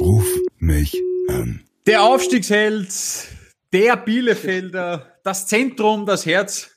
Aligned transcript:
Ruf 0.00 0.26
mich 0.58 0.96
an. 1.28 1.64
Der 1.86 2.02
Aufstiegsheld, 2.02 2.88
der 3.72 3.96
Bielefelder, 3.96 5.18
das 5.24 5.48
Zentrum, 5.48 6.06
das 6.06 6.24
Herz 6.24 6.70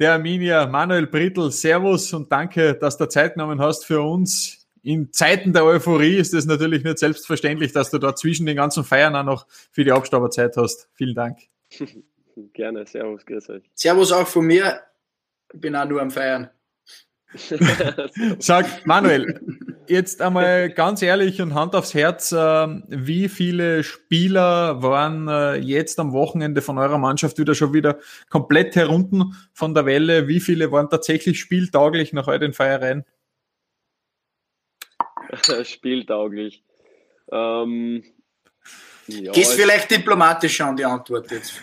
der 0.00 0.14
Arminia, 0.14 0.66
Manuel 0.66 1.06
Brittel. 1.06 1.52
Servus 1.52 2.12
und 2.12 2.30
danke, 2.30 2.74
dass 2.74 2.98
du 2.98 3.08
Zeit 3.08 3.34
genommen 3.34 3.60
hast 3.60 3.84
für 3.84 4.02
uns. 4.02 4.66
In 4.82 5.12
Zeiten 5.12 5.52
der 5.52 5.64
Euphorie 5.64 6.16
ist 6.16 6.34
es 6.34 6.46
natürlich 6.46 6.82
nicht 6.82 6.98
selbstverständlich, 6.98 7.72
dass 7.72 7.90
du 7.90 7.98
da 7.98 8.14
zwischen 8.16 8.46
den 8.46 8.56
ganzen 8.56 8.84
Feiern 8.84 9.14
auch 9.14 9.24
noch 9.24 9.46
für 9.48 9.84
die 9.84 9.92
Abstauberzeit 9.92 10.56
hast. 10.56 10.88
Vielen 10.94 11.14
Dank. 11.14 11.38
Gerne, 12.52 12.84
Servus, 12.86 13.24
grüß 13.24 13.48
euch. 13.50 13.62
Servus 13.74 14.12
auch 14.12 14.26
von 14.26 14.44
mir. 14.44 14.80
Ich 15.52 15.60
bin 15.60 15.74
auch 15.76 15.88
nur 15.88 16.02
am 16.02 16.10
Feiern. 16.10 16.50
Sag, 18.38 18.86
Manuel, 18.86 19.40
jetzt 19.88 20.22
einmal 20.22 20.70
ganz 20.70 21.02
ehrlich 21.02 21.40
und 21.40 21.54
Hand 21.54 21.74
aufs 21.74 21.94
Herz, 21.94 22.32
äh, 22.32 22.36
wie 22.36 23.28
viele 23.28 23.82
Spieler 23.84 24.82
waren 24.82 25.28
äh, 25.28 25.56
jetzt 25.56 25.98
am 25.98 26.12
Wochenende 26.12 26.62
von 26.62 26.78
eurer 26.78 26.98
Mannschaft 26.98 27.38
wieder 27.38 27.54
schon 27.54 27.72
wieder 27.72 27.98
komplett 28.30 28.76
herunten 28.76 29.34
von 29.52 29.74
der 29.74 29.86
Welle? 29.86 30.28
Wie 30.28 30.40
viele 30.40 30.72
waren 30.72 30.90
tatsächlich 30.90 31.40
spieltauglich 31.40 32.12
nach 32.12 32.28
euren 32.28 32.52
Feiereien? 32.52 33.04
spieltauglich. 35.64 36.62
Ähm, 37.30 38.04
ja, 39.06 39.32
Gehst 39.32 39.54
vielleicht 39.54 39.90
diplomatisch 39.90 40.60
an 40.60 40.76
die 40.76 40.84
Antwort 40.84 41.30
jetzt. 41.30 41.60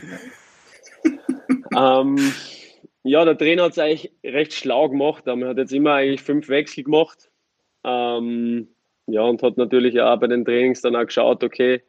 ähm, 1.77 2.33
ja, 3.03 3.25
der 3.25 3.37
Trainer 3.37 3.63
hat 3.63 3.73
es 3.73 3.79
eigentlich 3.79 4.13
recht 4.23 4.53
schlau 4.53 4.89
gemacht. 4.89 5.27
Er 5.27 5.47
hat 5.47 5.57
jetzt 5.57 5.73
immer 5.73 5.93
eigentlich 5.93 6.21
fünf 6.21 6.47
Wechsel 6.47 6.85
gemacht. 6.85 7.29
Ähm, 7.83 8.67
ja, 9.07 9.21
und 9.21 9.43
hat 9.43 9.57
natürlich 9.57 9.99
auch 10.01 10.19
bei 10.19 10.27
den 10.27 10.45
Trainings 10.45 10.81
dann 10.81 10.95
auch 10.95 11.05
geschaut, 11.05 11.43
okay, 11.43 11.81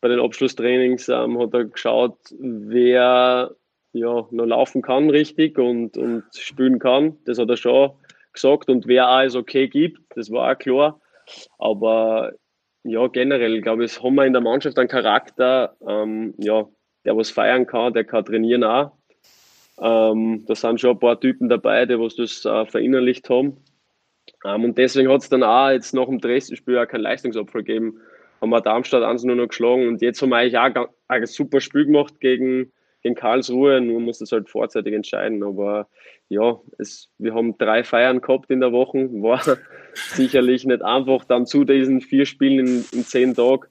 bei 0.00 0.08
den 0.08 0.20
Abschlusstrainings 0.20 1.08
ähm, 1.08 1.38
hat 1.38 1.54
er 1.54 1.64
geschaut, 1.64 2.18
wer 2.38 3.54
ja 3.92 4.26
noch 4.30 4.46
laufen 4.46 4.82
kann 4.82 5.10
richtig 5.10 5.58
und, 5.58 5.96
und 5.96 6.24
spielen 6.32 6.78
kann. 6.78 7.16
Das 7.24 7.38
hat 7.38 7.48
er 7.48 7.56
schon 7.56 7.92
gesagt 8.32 8.68
und 8.68 8.86
wer 8.86 9.08
alles 9.08 9.34
okay 9.34 9.68
gibt, 9.68 10.00
das 10.16 10.30
war 10.30 10.52
auch 10.52 10.58
klar. 10.58 11.00
Aber 11.58 12.32
ja, 12.84 13.06
generell, 13.08 13.60
glaube 13.60 13.84
ich, 13.84 14.02
haben 14.02 14.14
wir 14.14 14.24
in 14.24 14.32
der 14.32 14.42
Mannschaft 14.42 14.78
einen 14.78 14.88
Charakter, 14.88 15.76
ähm, 15.86 16.34
ja, 16.38 16.66
der 17.04 17.16
was 17.16 17.30
feiern 17.30 17.66
kann, 17.66 17.92
der 17.92 18.04
kann 18.04 18.24
trainieren 18.24 18.64
auch. 18.64 18.92
Ähm, 19.80 20.44
da 20.46 20.54
sind 20.54 20.80
schon 20.80 20.90
ein 20.90 20.98
paar 20.98 21.20
Typen 21.20 21.48
dabei, 21.48 21.86
die 21.86 21.98
was 21.98 22.16
das 22.16 22.44
äh, 22.44 22.66
verinnerlicht 22.66 23.28
haben. 23.30 23.56
Ähm, 24.44 24.64
und 24.64 24.78
deswegen 24.78 25.10
hat 25.10 25.22
es 25.22 25.28
dann 25.28 25.42
auch 25.42 25.70
jetzt 25.70 25.94
nach 25.94 26.06
dem 26.06 26.20
Dresden-Spiel 26.20 26.78
auch 26.78 26.86
keinen 26.86 27.02
Leistungsabfall 27.02 27.62
gegeben. 27.62 28.00
Haben 28.40 28.50
wir 28.50 28.60
Darmstadt 28.60 29.02
1 29.02 29.24
nur 29.24 29.36
noch 29.36 29.48
geschlagen 29.48 29.88
und 29.88 30.00
jetzt 30.00 30.22
haben 30.22 30.30
wir 30.30 30.36
eigentlich 30.36 30.58
auch 30.58 30.88
ein 31.08 31.26
super 31.26 31.60
Spiel 31.60 31.86
gemacht 31.86 32.20
gegen, 32.20 32.72
gegen 33.02 33.16
Karlsruhe. 33.16 33.80
Nur 33.80 34.00
muss 34.00 34.18
das 34.18 34.30
halt 34.30 34.48
vorzeitig 34.48 34.94
entscheiden. 34.94 35.42
Aber 35.42 35.88
ja, 36.28 36.60
es, 36.78 37.10
wir 37.18 37.34
haben 37.34 37.58
drei 37.58 37.82
Feiern 37.82 38.20
gehabt 38.20 38.50
in 38.50 38.60
der 38.60 38.70
Woche. 38.70 39.08
War 39.22 39.42
sicherlich 39.94 40.64
nicht 40.64 40.82
einfach 40.82 41.24
dann 41.24 41.46
zu 41.46 41.64
diesen 41.64 42.00
vier 42.00 42.26
Spielen 42.26 42.66
in, 42.66 42.84
in 42.92 43.04
zehn 43.04 43.34
Tagen. 43.34 43.66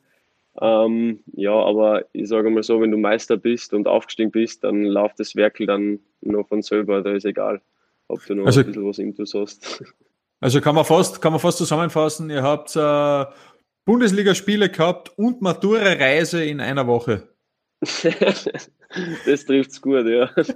Ähm, 0.59 1.19
ja, 1.33 1.53
aber 1.53 2.05
ich 2.13 2.27
sage 2.27 2.49
mal 2.49 2.63
so, 2.63 2.81
wenn 2.81 2.91
du 2.91 2.97
Meister 2.97 3.37
bist 3.37 3.73
und 3.73 3.87
aufgestiegen 3.87 4.31
bist, 4.31 4.63
dann 4.63 4.83
läuft 4.83 5.19
das 5.19 5.35
Werkel 5.35 5.67
dann 5.67 5.99
noch 6.21 6.47
von 6.47 6.63
selber, 6.63 7.03
da 7.03 7.11
ist 7.11 7.25
egal, 7.25 7.61
ob 8.07 8.25
du 8.25 8.33
noch 8.33 8.47
also, 8.47 8.61
ein 8.61 8.65
bisschen 8.65 8.87
was 8.87 8.97
Intus 8.97 9.33
hast. 9.35 9.83
Also 10.39 10.61
kann 10.61 10.75
man 10.75 10.85
fast, 10.85 11.21
kann 11.21 11.33
man 11.33 11.39
fast 11.39 11.57
zusammenfassen, 11.57 12.29
ihr 12.29 12.43
habt 12.43 12.75
äh, 12.75 13.25
Bundesligaspiele 13.85 14.69
gehabt 14.69 15.17
und 15.17 15.41
Matura-Reise 15.41 16.43
in 16.43 16.59
einer 16.61 16.85
Woche. 16.85 17.29
das 17.81 19.45
trifft's 19.45 19.81
gut, 19.81 20.05
ja. 20.07 20.29
Das 20.35 20.53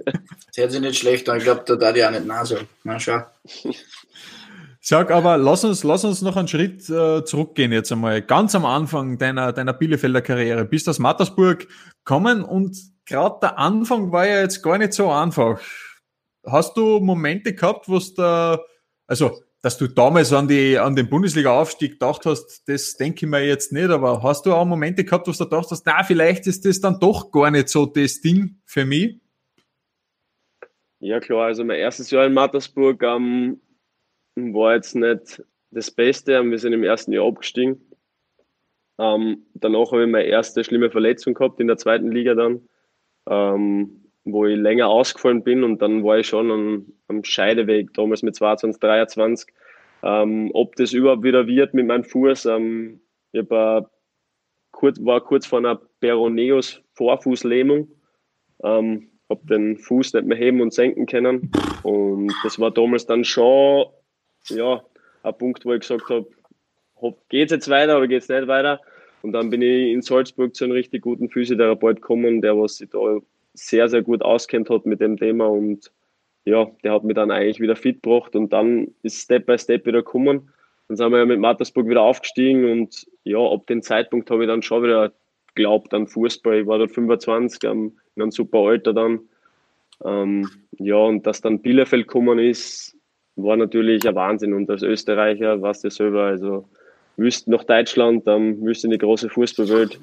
hört 0.56 0.72
sich 0.72 0.80
nicht 0.80 0.98
schlecht 0.98 1.28
an, 1.28 1.38
ich 1.38 1.44
glaube, 1.44 1.62
da 1.66 1.76
da 1.76 1.92
die 1.92 2.04
auch 2.04 2.10
nicht 2.10 2.26
Nase. 2.26 2.66
Na 2.84 3.00
schau. 3.00 3.22
Sag 4.84 5.12
aber, 5.12 5.38
lass 5.38 5.64
uns, 5.64 5.84
lass 5.84 6.04
uns 6.04 6.22
noch 6.22 6.36
einen 6.36 6.48
Schritt 6.48 6.90
äh, 6.90 7.24
zurückgehen 7.24 7.70
jetzt 7.70 7.92
einmal. 7.92 8.20
Ganz 8.20 8.54
am 8.56 8.64
Anfang 8.64 9.16
deiner, 9.16 9.52
deiner 9.52 9.72
Bielefelder 9.72 10.22
Karriere. 10.22 10.64
Bist 10.64 10.88
aus 10.88 10.98
Mattersburg 10.98 11.68
gekommen 12.04 12.42
und 12.42 12.76
gerade 13.06 13.38
der 13.40 13.58
Anfang 13.58 14.10
war 14.10 14.26
ja 14.26 14.40
jetzt 14.40 14.60
gar 14.60 14.78
nicht 14.78 14.92
so 14.92 15.10
einfach. 15.10 15.60
Hast 16.44 16.76
du 16.76 16.98
Momente 16.98 17.54
gehabt, 17.54 17.88
wo 17.88 17.96
es 17.96 18.14
da, 18.14 18.58
also, 19.06 19.40
dass 19.62 19.78
du 19.78 19.86
damals 19.86 20.32
an 20.32 20.48
die, 20.48 20.76
an 20.76 20.96
den 20.96 21.08
Bundesliga-Aufstieg 21.08 21.92
gedacht 21.92 22.26
hast, 22.26 22.68
das 22.68 22.96
denke 22.96 23.24
ich 23.24 23.30
mir 23.30 23.46
jetzt 23.46 23.72
nicht, 23.72 23.90
aber 23.90 24.22
hast 24.22 24.44
du 24.44 24.52
auch 24.52 24.64
Momente 24.64 25.04
gehabt, 25.04 25.28
wo 25.28 25.32
du 25.32 25.38
gedacht 25.38 25.68
hast, 25.70 25.86
na, 25.86 26.02
vielleicht 26.02 26.48
ist 26.48 26.66
das 26.66 26.80
dann 26.80 26.98
doch 26.98 27.30
gar 27.30 27.50
nicht 27.50 27.68
so 27.68 27.86
das 27.86 28.20
Ding 28.20 28.60
für 28.64 28.84
mich? 28.84 29.20
Ja, 30.98 31.20
klar, 31.20 31.46
also 31.46 31.64
mein 31.64 31.78
erstes 31.78 32.10
Jahr 32.10 32.26
in 32.26 32.34
Mattersburg, 32.34 33.02
ähm, 33.02 33.60
war 34.34 34.74
jetzt 34.74 34.94
nicht 34.94 35.42
das 35.70 35.90
Beste. 35.90 36.42
Wir 36.42 36.58
sind 36.58 36.72
im 36.72 36.84
ersten 36.84 37.12
Jahr 37.12 37.26
abgestiegen. 37.26 37.80
Ähm, 38.98 39.46
danach 39.54 39.92
habe 39.92 40.04
ich 40.04 40.10
meine 40.10 40.26
erste 40.26 40.64
schlimme 40.64 40.90
Verletzung 40.90 41.34
gehabt 41.34 41.60
in 41.60 41.66
der 41.66 41.76
zweiten 41.76 42.10
Liga 42.10 42.34
dann, 42.34 42.68
ähm, 43.28 44.01
wo 44.24 44.46
ich 44.46 44.56
länger 44.56 44.88
ausgefallen 44.88 45.42
bin 45.42 45.64
und 45.64 45.82
dann 45.82 46.04
war 46.04 46.18
ich 46.18 46.28
schon 46.28 46.50
am, 46.50 46.86
am 47.08 47.24
Scheideweg, 47.24 47.92
damals 47.94 48.22
mit 48.22 48.36
22, 48.36 48.80
23. 48.80 49.54
Ähm, 50.04 50.50
ob 50.54 50.76
das 50.76 50.92
überhaupt 50.92 51.22
wieder 51.22 51.46
wird 51.46 51.74
mit 51.74 51.86
meinem 51.86 52.04
Fuß. 52.04 52.46
Ähm, 52.46 53.00
ich 53.32 53.48
war 53.50 53.90
kurz, 54.70 55.04
war 55.04 55.20
kurz 55.20 55.46
vor 55.46 55.58
einer 55.58 55.80
Peroneus 56.00 56.82
Vorfußlähmung. 56.94 57.88
Ähm, 58.62 59.08
habe 59.28 59.46
den 59.46 59.78
Fuß 59.78 60.12
nicht 60.14 60.26
mehr 60.26 60.36
heben 60.36 60.60
und 60.60 60.72
senken 60.72 61.06
können. 61.06 61.50
Und 61.82 62.32
das 62.44 62.58
war 62.58 62.70
damals 62.70 63.06
dann 63.06 63.24
schon 63.24 63.86
ja, 64.48 64.82
ein 65.22 65.38
Punkt, 65.38 65.64
wo 65.64 65.72
ich 65.72 65.80
gesagt 65.80 66.08
habe, 66.08 66.26
geht 67.28 67.46
es 67.46 67.52
jetzt 67.52 67.70
weiter 67.70 67.96
oder 67.96 68.08
geht 68.08 68.22
es 68.22 68.28
nicht 68.28 68.46
weiter? 68.46 68.80
Und 69.22 69.32
dann 69.32 69.50
bin 69.50 69.62
ich 69.62 69.92
in 69.92 70.02
Salzburg 70.02 70.54
zu 70.54 70.64
einem 70.64 70.72
richtig 70.72 71.02
guten 71.02 71.28
Physiotherapeut 71.28 71.96
gekommen, 71.96 72.40
der 72.40 72.58
was 72.58 72.76
sich 72.76 72.90
da 72.90 73.18
sehr, 73.54 73.88
sehr 73.88 74.02
gut 74.02 74.22
auskennt 74.22 74.70
hat 74.70 74.86
mit 74.86 75.00
dem 75.00 75.16
Thema 75.16 75.46
und 75.46 75.90
ja, 76.44 76.70
der 76.82 76.92
hat 76.92 77.04
mich 77.04 77.14
dann 77.14 77.30
eigentlich 77.30 77.60
wieder 77.60 77.76
fit 77.76 78.02
gebracht 78.02 78.34
und 78.34 78.52
dann 78.52 78.88
ist 79.02 79.22
Step 79.22 79.46
by 79.46 79.58
Step 79.58 79.86
wieder 79.86 80.02
gekommen. 80.02 80.50
Dann 80.88 80.96
sind 80.96 81.12
wir 81.12 81.18
ja 81.18 81.24
mit 81.24 81.38
Mattersburg 81.38 81.88
wieder 81.88 82.02
aufgestiegen 82.02 82.70
und 82.70 83.06
ja, 83.24 83.38
ab 83.38 83.66
dem 83.66 83.82
Zeitpunkt 83.82 84.30
habe 84.30 84.42
ich 84.42 84.48
dann 84.48 84.62
schon 84.62 84.82
wieder 84.82 85.12
geglaubt 85.54 85.94
an 85.94 86.06
Fußball. 86.06 86.60
Ich 86.60 86.66
war 86.66 86.78
dort 86.78 86.92
25, 86.92 87.62
ähm, 87.64 87.92
in 88.16 88.22
einem 88.22 88.30
super 88.30 88.58
Alter 88.58 88.92
dann. 88.92 89.20
Ähm, 90.04 90.48
ja, 90.78 90.96
und 90.96 91.26
dass 91.26 91.40
dann 91.40 91.60
Bielefeld 91.60 92.08
gekommen 92.08 92.38
ist, 92.38 92.96
war 93.36 93.56
natürlich 93.56 94.06
ein 94.06 94.14
Wahnsinn. 94.14 94.52
Und 94.52 94.68
als 94.70 94.82
Österreicher 94.82 95.62
warst 95.62 95.84
du 95.84 95.90
selber, 95.90 96.24
also 96.24 96.68
wüsst 97.16 97.48
nach 97.48 97.64
Deutschland, 97.64 98.26
dann 98.26 98.60
wüsst 98.62 98.84
in 98.84 98.90
die 98.90 98.98
große 98.98 99.28
Fußballwelt. 99.28 100.00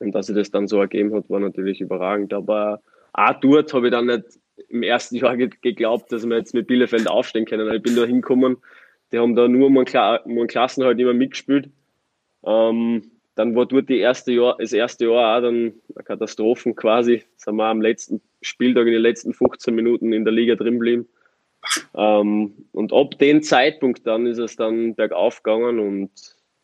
Und 0.00 0.12
dass 0.14 0.26
sich 0.26 0.36
das 0.36 0.50
dann 0.50 0.68
so 0.68 0.80
ergeben 0.80 1.14
hat, 1.14 1.28
war 1.28 1.40
natürlich 1.40 1.80
überragend. 1.80 2.32
Aber 2.32 2.80
auch 3.12 3.34
dort 3.40 3.72
habe 3.74 3.88
ich 3.88 3.92
dann 3.92 4.06
nicht 4.06 4.24
im 4.68 4.82
ersten 4.82 5.16
Jahr 5.16 5.36
geglaubt, 5.36 6.12
dass 6.12 6.26
wir 6.26 6.36
jetzt 6.36 6.54
mit 6.54 6.66
Bielefeld 6.66 7.08
aufstehen 7.08 7.46
können. 7.46 7.72
Ich 7.72 7.82
bin 7.82 7.96
da 7.96 8.04
hingekommen, 8.04 8.58
die 9.12 9.18
haben 9.18 9.34
da 9.34 9.48
nur 9.48 9.68
um 9.68 9.76
einen, 9.76 9.86
Kla 9.86 10.16
einen 10.16 10.46
Klassenhalt 10.46 10.98
immer 10.98 11.14
mitgespielt. 11.14 11.70
Ähm, 12.44 13.10
dann 13.34 13.54
war 13.54 13.66
dort 13.66 13.88
die 13.88 13.98
erste 13.98 14.32
Jahr, 14.32 14.56
das 14.58 14.72
erste 14.72 15.06
Jahr 15.06 15.38
auch 15.38 15.42
dann 15.42 15.74
eine 15.94 16.04
Katastrophe 16.04 16.74
quasi. 16.74 17.22
Sind 17.36 17.56
wir 17.56 17.66
am 17.66 17.80
letzten 17.80 18.20
Spieltag 18.42 18.86
in 18.86 18.92
den 18.92 19.02
letzten 19.02 19.32
15 19.32 19.74
Minuten 19.74 20.12
in 20.12 20.24
der 20.24 20.32
Liga 20.32 20.56
drin 20.56 20.74
geblieben. 20.74 21.08
Ähm, 21.94 22.66
und 22.72 22.92
ab 22.92 23.18
dem 23.18 23.42
Zeitpunkt 23.42 24.06
dann 24.06 24.26
ist 24.26 24.38
es 24.38 24.56
dann 24.56 24.94
bergauf 24.94 25.42
gegangen 25.42 25.78
und 25.78 26.10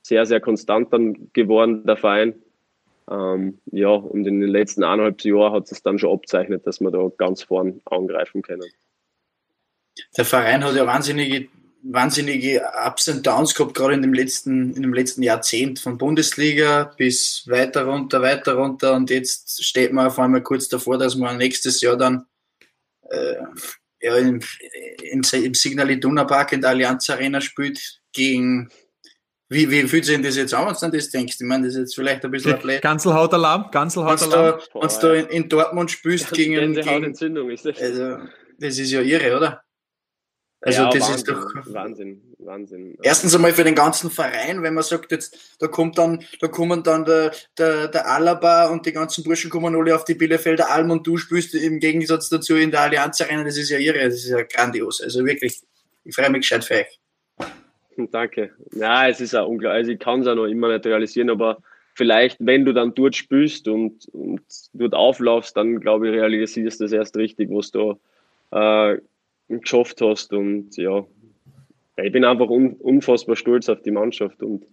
sehr, 0.02 0.26
sehr 0.26 0.40
konstant 0.40 0.92
dann 0.92 1.30
geworden, 1.32 1.84
der 1.86 1.96
Verein. 1.96 2.34
Ähm, 3.10 3.60
ja, 3.66 3.88
und 3.88 4.26
in 4.26 4.40
den 4.40 4.48
letzten 4.48 4.82
eineinhalb 4.82 5.22
Jahren 5.22 5.52
hat 5.52 5.70
es 5.70 5.82
dann 5.82 5.98
schon 5.98 6.12
abzeichnet, 6.12 6.66
dass 6.66 6.80
wir 6.80 6.90
da 6.90 7.10
ganz 7.16 7.42
vorn 7.42 7.80
angreifen 7.84 8.42
können. 8.42 8.70
Der 10.16 10.24
Verein 10.24 10.64
hat 10.64 10.74
ja 10.74 10.86
wahnsinnige, 10.86 11.48
wahnsinnige 11.82 12.62
Ups 12.86 13.08
und 13.08 13.26
Downs 13.26 13.54
gehabt, 13.54 13.74
gerade 13.74 13.94
in 13.94 14.02
dem 14.02 14.14
letzten, 14.14 14.74
in 14.74 14.82
dem 14.82 14.94
letzten 14.94 15.22
Jahrzehnt, 15.22 15.80
von 15.80 15.98
Bundesliga 15.98 16.92
bis 16.96 17.44
weiter 17.46 17.84
runter, 17.84 18.22
weiter 18.22 18.54
runter. 18.54 18.94
Und 18.94 19.10
jetzt 19.10 19.62
steht 19.62 19.92
man 19.92 20.06
auf 20.06 20.18
einmal 20.18 20.42
kurz 20.42 20.68
davor, 20.68 20.98
dass 20.98 21.14
man 21.14 21.36
nächstes 21.36 21.80
Jahr 21.82 21.96
dann 21.96 22.26
äh, 23.10 23.34
ja, 24.00 24.16
im, 24.16 24.40
im, 25.02 25.22
im 25.32 25.54
Signal 25.54 25.90
Iduna 25.90 26.24
Park 26.24 26.52
in 26.52 26.62
der 26.62 26.70
Allianz 26.70 27.08
Arena 27.10 27.40
spielt 27.40 28.00
gegen 28.12 28.70
wie, 29.54 29.70
wie 29.70 29.88
fühlt 29.88 30.04
sich 30.04 30.20
das 30.20 30.36
jetzt 30.36 30.52
an, 30.52 30.66
wenn 30.66 30.90
du 30.90 30.96
das 30.96 31.10
denkst? 31.10 31.36
Ich 31.40 31.46
meine, 31.46 31.66
das 31.66 31.74
ist 31.74 31.80
jetzt 31.80 31.94
vielleicht 31.94 32.24
ein 32.24 32.30
bisschen 32.30 32.54
Athlet. 32.54 32.82
Ganzelhautalarm, 32.82 33.70
Ganzelhautalarm. 33.70 34.60
Wenn 34.74 35.00
du 35.00 35.14
in, 35.14 35.26
in, 35.28 35.48
Dortmund 35.48 35.90
spielst 35.90 36.30
gegen, 36.32 36.74
gegen 36.74 37.04
Entzündung 37.04 37.50
ist 37.50 37.64
das. 37.64 37.80
Also, 37.80 38.18
das 38.58 38.78
ist 38.78 38.90
ja 38.90 39.00
irre, 39.00 39.36
oder? 39.36 39.64
Also 40.66 40.82
ja, 40.82 40.90
das 40.90 41.02
Wahnsinn, 41.02 41.16
ist 41.16 41.28
doch 41.28 41.74
Wahnsinn, 41.74 42.22
Wahnsinn. 42.38 42.96
erstens 43.02 43.34
einmal 43.34 43.52
für 43.52 43.64
den 43.64 43.74
ganzen 43.74 44.10
Verein, 44.10 44.62
wenn 44.62 44.72
man 44.72 44.82
sagt, 44.82 45.12
jetzt 45.12 45.56
da 45.58 45.68
kommt 45.68 45.98
dann, 45.98 46.24
da 46.40 46.48
kommen 46.48 46.82
dann 46.82 47.04
der, 47.04 47.32
der, 47.58 47.88
der 47.88 48.10
Alaba 48.10 48.68
und 48.68 48.86
die 48.86 48.92
ganzen 48.92 49.24
Burschen 49.24 49.50
kommen 49.50 49.76
alle 49.76 49.94
auf 49.94 50.06
die 50.06 50.14
Bielefelder 50.14 50.70
Alm 50.70 50.90
und 50.90 51.06
du 51.06 51.18
spielst 51.18 51.54
im 51.54 51.80
Gegensatz 51.80 52.30
dazu 52.30 52.56
in 52.56 52.70
der 52.70 52.80
Allianz 52.80 53.20
Arena, 53.20 53.44
das 53.44 53.58
ist 53.58 53.68
ja 53.68 53.78
irre, 53.78 54.04
das 54.04 54.14
ist 54.14 54.30
ja 54.30 54.42
grandios. 54.42 55.02
Also 55.02 55.26
wirklich, 55.26 55.60
ich 56.02 56.14
freue 56.14 56.30
mich 56.30 56.40
gescheit 56.40 56.64
für 56.64 56.76
euch. 56.76 56.98
Danke. 58.12 58.50
Ja, 58.72 59.08
es 59.08 59.20
ist 59.20 59.34
auch 59.34 59.48
unglaublich. 59.48 59.78
Also 59.78 59.90
ich 59.92 59.98
kann 59.98 60.20
es 60.20 60.26
auch 60.26 60.34
noch 60.34 60.46
immer 60.46 60.72
nicht 60.72 60.86
realisieren, 60.86 61.30
aber 61.30 61.58
vielleicht, 61.94 62.38
wenn 62.40 62.64
du 62.64 62.72
dann 62.72 62.94
dort 62.94 63.16
spielst 63.16 63.68
und, 63.68 64.08
und 64.08 64.42
dort 64.72 64.94
auflaufst, 64.94 65.56
dann 65.56 65.80
glaube 65.80 66.08
ich, 66.08 66.14
realisierst 66.14 66.80
du 66.80 66.84
das 66.84 66.92
erst 66.92 67.16
richtig, 67.16 67.50
was 67.50 67.70
du 67.70 67.98
äh, 68.50 68.98
geschafft 69.48 70.00
hast. 70.00 70.32
Und 70.32 70.76
ja, 70.76 71.04
ich 71.96 72.12
bin 72.12 72.24
einfach 72.24 72.48
un, 72.48 72.74
unfassbar 72.74 73.36
stolz 73.36 73.68
auf 73.68 73.82
die 73.82 73.90
Mannschaft 73.90 74.42
und 74.42 74.66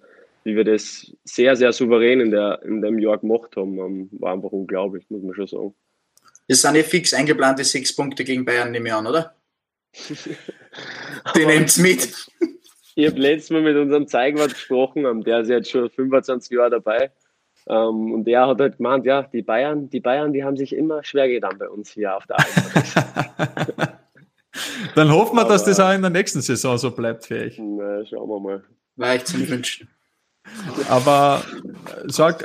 wie 0.44 0.56
wir 0.56 0.64
das 0.64 1.16
sehr, 1.24 1.56
sehr 1.56 1.72
souverän 1.72 2.20
in, 2.20 2.32
der, 2.32 2.64
in 2.64 2.82
dem 2.82 2.98
Jahr 2.98 3.20
gemacht 3.20 3.56
haben, 3.56 3.78
ähm, 3.78 4.10
war 4.14 4.34
einfach 4.34 4.52
unglaublich, 4.52 5.06
muss 5.10 5.22
man 5.22 5.36
schon 5.36 5.48
sagen. 5.48 5.74
Das 6.48 6.62
sind 6.62 6.76
ja 6.76 6.84
fix 6.84 7.14
eingeplante 7.14 7.64
sechs 7.64 7.96
Punkte 7.96 8.24
gegen 8.24 8.44
Bayern, 8.44 8.72
nehme 8.72 8.88
ich 8.88 8.94
an, 8.94 9.06
oder? 9.06 9.36
Die 11.36 11.46
nehmt's 11.46 11.78
mit. 11.78 12.28
Ich 12.96 13.08
habe 13.08 13.20
letztes 13.20 13.52
Mal 13.52 13.62
mit 13.62 13.78
unserem 13.78 14.08
Zeigwart 14.08 14.54
gesprochen, 14.54 15.06
ähm, 15.06 15.24
der 15.24 15.42
ist 15.42 15.50
jetzt 15.50 15.70
schon 15.70 15.90
25 15.90 16.52
Jahre 16.52 16.72
dabei. 16.72 17.12
Ähm, 17.68 18.14
und 18.14 18.26
der 18.26 18.48
hat 18.48 18.60
halt 18.60 18.78
gemeint, 18.78 19.06
ja, 19.06 19.24
die 19.24 19.44
Bayern, 19.44 19.90
die 19.90 20.00
Bayern, 20.00 20.34
die 20.34 20.44
haben 20.44 20.58
sich 20.58 20.76
immer 20.76 21.04
schwer 21.04 21.28
getan 21.28 21.58
bei 21.58 21.70
uns 21.70 21.92
hier 21.92 22.16
auf 22.16 22.26
der 22.26 22.38
Alm. 22.40 22.48
Dann 24.96 25.12
hoffen 25.12 25.36
wir, 25.38 25.46
dass 25.46 25.64
das 25.64 25.80
auch 25.80 25.94
in 25.94 26.02
der 26.02 26.10
nächsten 26.10 26.42
Saison 26.42 26.78
so 26.78 26.92
bleibt 26.92 27.26
für 27.26 27.40
euch. 27.40 27.58
Na, 27.60 28.06
schauen 28.06 28.30
wir 28.30 28.40
mal. 28.40 28.64
War 28.98 29.16
ich 29.16 29.24
zum 29.26 29.48
Wünschen. 29.48 29.88
Aber 30.90 31.44
äh, 32.04 32.10
sag, 32.10 32.44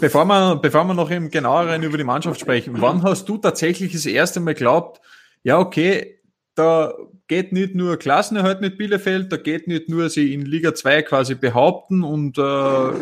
bevor 0.00 0.24
wir, 0.24 0.56
bevor 0.56 0.84
wir 0.84 0.94
noch 0.94 1.10
im 1.10 1.30
genaueren 1.30 1.82
über 1.82 1.98
die 1.98 2.04
Mannschaft 2.04 2.40
sprechen, 2.40 2.80
wann 2.80 3.02
hast 3.02 3.28
du 3.28 3.36
tatsächlich 3.36 3.92
das 3.92 4.06
erste 4.06 4.40
Mal 4.40 4.54
geglaubt, 4.54 5.00
ja, 5.42 5.58
okay, 5.58 6.20
da 6.54 6.94
geht 7.32 7.50
nicht 7.50 7.74
nur 7.74 7.96
Klassenerhalt 7.96 8.60
mit 8.60 8.76
Bielefeld, 8.76 9.32
da 9.32 9.38
geht 9.38 9.66
nicht 9.66 9.88
nur 9.88 10.10
sie 10.10 10.34
in 10.34 10.42
Liga 10.42 10.74
2 10.74 11.00
quasi 11.00 11.34
behaupten 11.34 12.02
und 12.02 12.36
äh, 12.36 12.92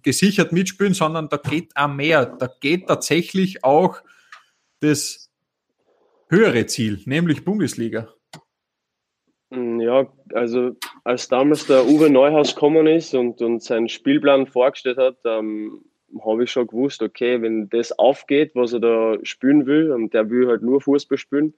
gesichert 0.00 0.52
mitspielen, 0.52 0.94
sondern 0.94 1.28
da 1.28 1.38
geht 1.38 1.72
auch 1.74 1.88
mehr. 1.88 2.24
Da 2.24 2.48
geht 2.60 2.86
tatsächlich 2.86 3.64
auch 3.64 4.00
das 4.78 5.28
höhere 6.28 6.66
Ziel, 6.66 7.00
nämlich 7.04 7.44
Bundesliga. 7.44 8.14
Mm, 9.50 9.80
Ja, 9.80 10.06
also 10.34 10.76
als 11.02 11.26
damals 11.26 11.66
der 11.66 11.84
Uwe 11.84 12.10
Neuhaus 12.10 12.54
gekommen 12.54 12.86
ist 12.86 13.12
und, 13.12 13.42
und 13.42 13.60
seinen 13.60 13.88
Spielplan 13.88 14.46
vorgestellt 14.46 14.98
hat, 14.98 15.16
ähm, 15.24 15.82
habe 16.24 16.44
ich 16.44 16.52
schon 16.52 16.68
gewusst, 16.68 17.02
okay, 17.02 17.42
wenn 17.42 17.68
das 17.68 17.90
aufgeht, 17.90 18.52
was 18.54 18.72
er 18.72 18.78
da 18.78 19.16
spielen 19.24 19.66
will, 19.66 19.90
und 19.90 20.14
der 20.14 20.30
will 20.30 20.46
halt 20.46 20.62
nur 20.62 20.80
Fußball 20.80 21.18
spielen, 21.18 21.54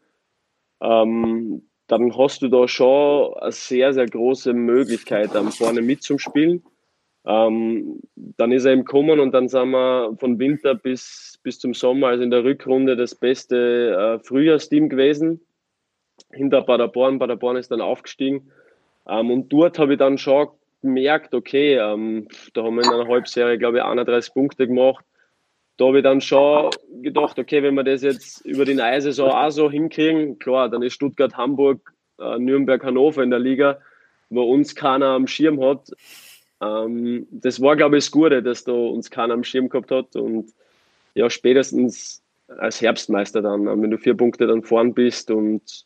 ähm, 0.81 1.69
dann 1.93 2.17
hast 2.17 2.41
du 2.41 2.49
da 2.49 2.67
schon 2.67 3.35
eine 3.35 3.53
sehr, 3.53 3.93
sehr 3.93 4.07
große 4.07 4.55
Möglichkeit, 4.55 5.35
dann 5.35 5.53
vorne 5.53 5.83
mitzuspielen. 5.83 6.65
Ähm, 7.27 8.01
dann 8.17 8.51
ist 8.51 8.65
er 8.65 8.73
eben 8.73 8.87
gekommen 8.87 9.21
und 9.21 9.33
dann 9.33 9.49
sind 9.49 9.73
wir 9.73 10.17
von 10.19 10.39
Winter 10.39 10.75
bis, 10.75 11.39
bis 11.43 11.59
zum 11.59 11.75
Sommer, 11.75 12.07
also 12.09 12.25
in 12.25 12.31
der 12.31 12.45
Rückrunde, 12.45 12.97
das 12.97 13.15
beste 13.15 14.19
äh, 14.23 14.25
Frühjahrsteam 14.25 14.89
gewesen. 14.89 15.43
Hinter 16.33 16.63
Paderborn. 16.63 17.19
Paderborn 17.19 17.57
ist 17.59 17.71
dann 17.71 17.83
aufgestiegen. 17.83 18.51
Ähm, 19.07 19.31
und 19.31 19.53
dort 19.53 19.79
habe 19.79 19.93
ich 19.93 19.99
dann 19.99 20.17
schon 20.17 20.49
gemerkt, 20.81 21.35
okay, 21.35 21.75
ähm, 21.75 22.27
da 22.55 22.63
haben 22.63 22.77
wir 22.77 22.85
in 22.85 22.91
einer 22.91 23.07
Halbserie, 23.07 23.59
glaube 23.59 23.79
ich, 23.79 23.85
31 23.85 24.33
Punkte 24.33 24.67
gemacht. 24.67 25.05
Da 25.83 25.89
habe 25.89 25.99
ich 25.99 26.05
dann 26.05 26.21
schon 26.21 26.71
gedacht, 27.03 27.41
okay, 27.41 27.61
wenn 27.65 27.75
wir 27.75 27.83
das 27.83 28.03
jetzt 28.03 28.47
über 28.47 28.65
die 28.65 28.75
neue 28.75 29.01
Saison 29.01 29.31
auch 29.31 29.51
so 29.51 29.69
hinkriegen, 29.69 30.39
klar, 30.39 30.69
dann 30.69 30.81
ist 30.81 30.93
Stuttgart, 30.93 31.37
Hamburg, 31.37 31.93
äh, 32.21 32.39
Nürnberg, 32.39 32.85
Hannover 32.85 33.21
in 33.21 33.31
der 33.31 33.41
Liga, 33.41 33.81
wo 34.31 34.45
uns 34.45 34.77
keiner 34.77 35.07
am 35.07 35.27
Schirm 35.27 35.61
hat. 35.61 35.91
Ähm, 36.61 37.27
das 37.33 37.61
war, 37.61 37.75
glaube 37.75 37.97
ich, 37.97 38.05
das 38.05 38.13
Gute, 38.13 38.45
dass 38.45 38.63
da 38.63 38.71
uns 38.71 39.11
keiner 39.11 39.35
am 39.35 39.43
Schirm 39.43 39.69
gehabt 39.69 39.91
hat. 39.91 40.15
Und 40.15 40.53
ja, 41.15 41.29
spätestens 41.29 42.23
als 42.47 42.81
Herbstmeister 42.81 43.43
dann, 43.43 43.67
wenn 43.67 43.91
du 43.91 43.99
vier 43.99 44.15
Punkte 44.15 44.47
dann 44.47 44.63
vorn 44.63 44.95
bist 44.95 45.33
und 45.33 45.85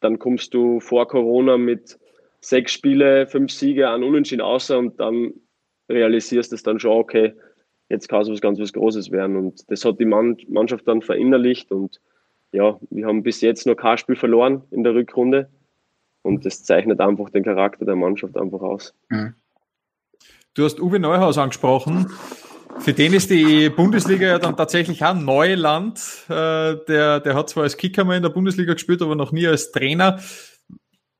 dann 0.00 0.18
kommst 0.18 0.54
du 0.54 0.80
vor 0.80 1.06
Corona 1.06 1.56
mit 1.56 1.96
sechs 2.40 2.72
Spiele, 2.72 3.28
fünf 3.28 3.52
Siege 3.52 3.90
an 3.90 4.02
Unentschieden 4.02 4.42
außer 4.42 4.76
und 4.76 4.98
dann 4.98 5.34
realisierst 5.88 6.50
du 6.50 6.56
es 6.56 6.64
dann 6.64 6.80
schon, 6.80 6.98
okay, 6.98 7.32
jetzt 7.88 8.08
kann 8.08 8.22
es 8.22 8.30
was 8.30 8.40
ganz 8.40 8.58
was 8.58 8.72
Großes 8.72 9.10
werden. 9.10 9.36
Und 9.36 9.70
das 9.70 9.84
hat 9.84 10.00
die 10.00 10.04
Mann 10.04 10.36
Mannschaft 10.48 10.86
dann 10.88 11.02
verinnerlicht 11.02 11.72
und 11.72 12.00
ja, 12.52 12.78
wir 12.90 13.06
haben 13.06 13.22
bis 13.22 13.40
jetzt 13.40 13.66
noch 13.66 13.74
kein 13.74 13.98
Spiel 13.98 14.16
verloren 14.16 14.62
in 14.70 14.84
der 14.84 14.94
Rückrunde 14.94 15.50
und 16.22 16.46
das 16.46 16.64
zeichnet 16.64 17.00
einfach 17.00 17.30
den 17.30 17.44
Charakter 17.44 17.84
der 17.84 17.96
Mannschaft 17.96 18.36
einfach 18.36 18.60
aus. 18.60 18.94
Du 20.54 20.64
hast 20.64 20.80
Uwe 20.80 20.98
Neuhaus 20.98 21.38
angesprochen. 21.38 22.06
Für 22.78 22.92
den 22.92 23.14
ist 23.14 23.30
die 23.30 23.70
Bundesliga 23.70 24.26
ja 24.26 24.38
dann 24.38 24.56
tatsächlich 24.56 25.04
auch 25.04 25.14
Neuland. 25.14 25.98
Äh, 26.28 26.76
der, 26.88 27.20
der 27.20 27.34
hat 27.34 27.48
zwar 27.48 27.64
als 27.64 27.76
Kicker 27.76 28.04
mal 28.04 28.16
in 28.16 28.22
der 28.22 28.30
Bundesliga 28.30 28.74
gespielt, 28.74 29.02
aber 29.02 29.16
noch 29.16 29.32
nie 29.32 29.46
als 29.46 29.72
Trainer. 29.72 30.20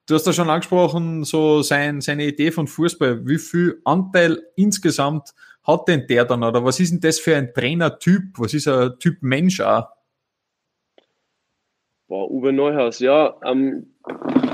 Du 0.06 0.14
hast 0.14 0.24
da 0.24 0.32
schon 0.32 0.50
angesprochen, 0.50 1.24
so 1.24 1.62
sein, 1.62 2.00
seine 2.00 2.26
Idee 2.26 2.52
von 2.52 2.66
Fußball. 2.66 3.26
Wie 3.26 3.38
viel 3.38 3.80
Anteil 3.84 4.42
insgesamt 4.54 5.34
hat 5.66 5.88
denn 5.88 6.06
der 6.06 6.24
dann? 6.24 6.42
Oder 6.42 6.64
was 6.64 6.80
ist 6.80 6.92
denn 6.92 7.00
das 7.00 7.18
für 7.18 7.36
ein 7.36 7.52
Trainertyp? 7.52 8.38
Was 8.38 8.54
ist 8.54 8.68
ein 8.68 8.98
Typ 8.98 9.18
Mensch 9.22 9.60
auch? 9.60 9.88
Boah, 12.08 12.30
Uwe 12.30 12.52
Neuhaus, 12.52 13.00
ja. 13.00 13.34
Ähm, 13.44 13.94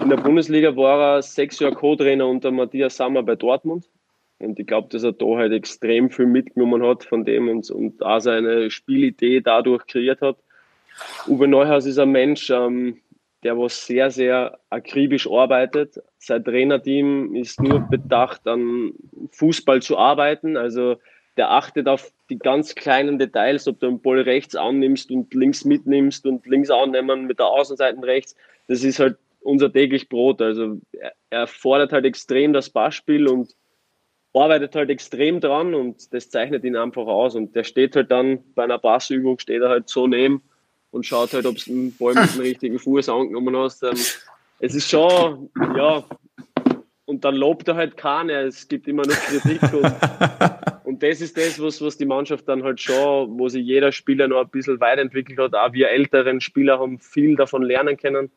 in 0.03 0.09
der 0.09 0.17
Bundesliga 0.17 0.75
war 0.75 1.17
er 1.17 1.23
sechs 1.23 1.59
Jahre 1.59 1.75
Co-Trainer 1.75 2.27
unter 2.27 2.51
Matthias 2.51 2.97
Sammer 2.97 3.23
bei 3.23 3.37
Dortmund. 3.37 3.91
Und 4.39 4.59
ich 4.59 4.67
glaube, 4.67 4.89
dass 4.89 5.05
er 5.05 5.13
da 5.13 5.27
halt 5.37 5.53
extrem 5.53 6.11
viel 6.11 6.27
mitgenommen 6.27 6.83
hat 6.85 7.05
von 7.05 7.25
dem 7.25 7.49
und, 7.49 7.71
und 7.71 8.03
auch 8.03 8.21
seine 8.21 8.71
Spielidee 8.71 9.41
dadurch 9.41 9.87
kreiert 9.87 10.23
hat. 10.23 10.37
Uwe 11.29 11.47
Neuhaus 11.47 11.87
ist 11.87 11.99
ein 11.99 12.11
Mensch, 12.11 12.51
ähm, 12.51 13.02
der 13.43 13.59
was 13.59 13.87
sehr, 13.87 14.11
sehr 14.11 14.59
akribisch 14.71 15.29
arbeitet. 15.29 16.01
Sein 16.19 16.45
Trainerteam 16.45 17.35
ist 17.35 17.61
nur 17.61 17.81
bedacht, 17.81 18.47
an 18.47 18.93
Fußball 19.33 19.83
zu 19.83 19.99
arbeiten. 19.99 20.57
Also 20.57 20.97
der 21.37 21.51
achtet 21.51 21.89
auf 21.89 22.13
die 22.31 22.39
ganz 22.39 22.75
kleinen 22.75 23.19
Details, 23.19 23.67
ob 23.67 23.81
du 23.81 23.89
den 23.89 24.01
Ball 24.01 24.21
rechts 24.21 24.55
annimmst 24.55 25.11
und 25.11 25.33
links 25.35 25.65
mitnimmst 25.65 26.27
und 26.27 26.47
links 26.47 26.71
annehmen 26.71 27.27
mit 27.27 27.39
der 27.39 27.47
Außenseite 27.47 28.03
rechts. 28.03 28.37
Das 28.69 28.85
ist 28.85 29.01
halt 29.01 29.17
unser 29.41 29.73
täglich 29.73 30.09
Brot. 30.09 30.41
Also 30.41 30.81
er, 30.93 31.13
er 31.31 31.47
fordert 31.47 31.93
halt 31.93 32.05
extrem 32.05 32.53
das 32.53 32.71
Passspiel 32.71 33.27
und 33.27 33.57
arbeitet 34.35 34.75
halt 34.77 34.89
extrem 34.89 35.41
dran 35.41 35.75
und 35.75 36.13
das 36.15 36.31
zeichnet 36.31 36.65
ihn 36.65 36.77
einfach 36.77 37.07
aus. 37.07 37.35
Und 37.35 37.57
der 37.57 37.65
steht 37.65 37.97
halt 37.97 38.11
dann 38.11 38.41
bei 38.55 38.65
einer 38.65 38.79
Passübung, 38.79 39.39
steht 39.39 39.63
er 39.63 39.69
halt 39.69 39.89
so 39.89 40.07
neben 40.07 40.43
und 40.93 41.05
schaut 41.05 41.33
halt, 41.33 41.47
ob 41.47 41.57
es 41.57 41.65
den 41.65 41.97
Ball 41.97 42.15
mit 42.15 42.35
dem 42.35 42.41
richtigen 42.43 42.79
Fuß 42.79 43.09
angenommen 43.09 43.57
hast. 43.57 43.83
Ähm, 43.83 43.97
es 44.61 44.75
ist 44.75 44.89
schon, 44.89 45.51
ja, 45.77 46.05
und 47.07 47.25
dann 47.25 47.35
lobt 47.35 47.67
er 47.67 47.75
halt 47.75 47.97
keiner, 47.97 48.43
es 48.43 48.69
gibt 48.69 48.87
immer 48.87 49.03
noch 49.03 49.15
Kritik 49.15 49.61
und, 49.73 49.93
und 50.85 51.03
das 51.03 51.21
ist 51.21 51.37
das, 51.37 51.61
was, 51.61 51.83
was 51.83 51.97
die 51.97 52.05
Mannschaft 52.05 52.49
dann 52.49 52.63
halt 52.63 52.81
schon, 52.81 53.39
wo 53.39 53.49
sich 53.49 53.65
jeder 53.65 53.91
Spieler 53.91 54.29
noch 54.29 54.43
ein 54.43 54.51
bisschen 54.51 54.79
weiterentwickelt 54.79 55.39
hat, 55.39 55.55
auch 55.55 55.73
wir 55.73 55.89
älteren 55.89 56.41
Spieler 56.41 56.79
haben 56.79 57.01
viel 57.01 57.35
davon 57.35 57.63
lernen 57.63 57.97
können. 57.97 58.31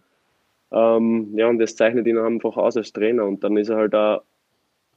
Ähm, 0.71 1.37
ja, 1.37 1.47
und 1.47 1.59
das 1.59 1.75
zeichnet 1.75 2.07
ihn 2.07 2.17
einfach 2.17 2.57
aus 2.57 2.75
als 2.75 2.91
Trainer 2.91 3.25
und 3.25 3.43
dann 3.43 3.55
ist 3.57 3.69
er 3.69 3.77
halt 3.77 3.93
auch 3.93 4.23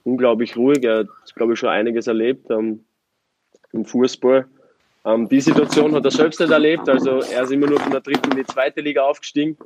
unglaublich 0.04 0.56
ruhig, 0.56 0.82
er 0.82 1.00
hat, 1.00 1.08
glaube 1.34 1.52
ich, 1.52 1.58
schon 1.58 1.68
einiges 1.68 2.06
erlebt 2.06 2.50
ähm, 2.50 2.84
im 3.72 3.84
Fußball. 3.84 4.46
Ähm, 5.05 5.28
die 5.28 5.40
Situation 5.40 5.95
hat 5.95 6.05
er 6.05 6.11
selbst 6.11 6.40
nicht 6.40 6.50
erlebt, 6.50 6.88
also 6.88 7.21
er 7.21 7.43
ist 7.43 7.52
immer 7.52 7.67
nur 7.67 7.81
von 7.81 7.93
der 7.93 8.00
dritten 8.00 8.31
in 8.33 8.38
die 8.38 8.47
zweite 8.47 8.81
Liga 8.81 9.02
aufgestiegen. 9.02 9.57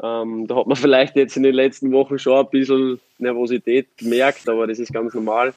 Ähm, 0.00 0.46
da 0.46 0.56
hat 0.56 0.66
man 0.66 0.76
vielleicht 0.76 1.16
jetzt 1.16 1.36
in 1.36 1.42
den 1.42 1.54
letzten 1.54 1.90
Wochen 1.92 2.18
schon 2.18 2.38
ein 2.38 2.50
bisschen 2.50 3.00
Nervosität 3.18 3.96
gemerkt, 3.96 4.48
aber 4.48 4.66
das 4.66 4.78
ist 4.78 4.92
ganz 4.92 5.14
normal. 5.14 5.54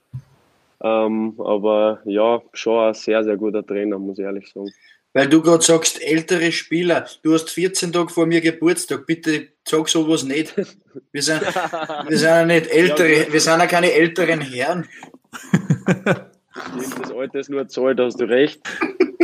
Ähm, 0.84 1.36
aber 1.38 2.00
ja, 2.06 2.41
schon 2.53 2.88
ein 2.88 2.94
sehr, 2.96 3.24
sehr 3.24 3.38
guter 3.38 3.65
Trainer, 3.65 4.00
muss 4.00 4.18
ich 4.18 4.25
ehrlich 4.25 4.51
sagen. 4.51 4.72
Weil 5.13 5.27
du 5.27 5.41
gerade 5.41 5.62
sagst, 5.62 6.01
ältere 6.01 6.51
Spieler, 6.51 7.06
du 7.22 7.34
hast 7.34 7.50
14 7.50 7.91
Tage 7.91 8.10
vor 8.10 8.25
mir 8.25 8.41
Geburtstag, 8.41 9.06
bitte 9.06 9.50
sag 9.68 9.89
sowas 9.89 10.24
nicht. 10.24 10.56
Wir 11.12 11.22
sind, 11.22 11.41
wir 12.08 12.18
sind 12.18 12.30
ja 12.30 12.46
nicht 12.46 12.68
ältere, 12.68 13.32
wir 13.32 13.41
sind 13.41 13.60
ja 13.60 13.68
keine 13.68 13.91
älteren 13.91 14.41
Herren. 14.41 14.88
Das 16.75 17.12
Alter 17.12 17.39
ist 17.39 17.50
nur 17.50 17.68
Zahl, 17.68 17.96
da 17.96 18.06
hast 18.06 18.20
du 18.20 18.25
recht. 18.25 18.62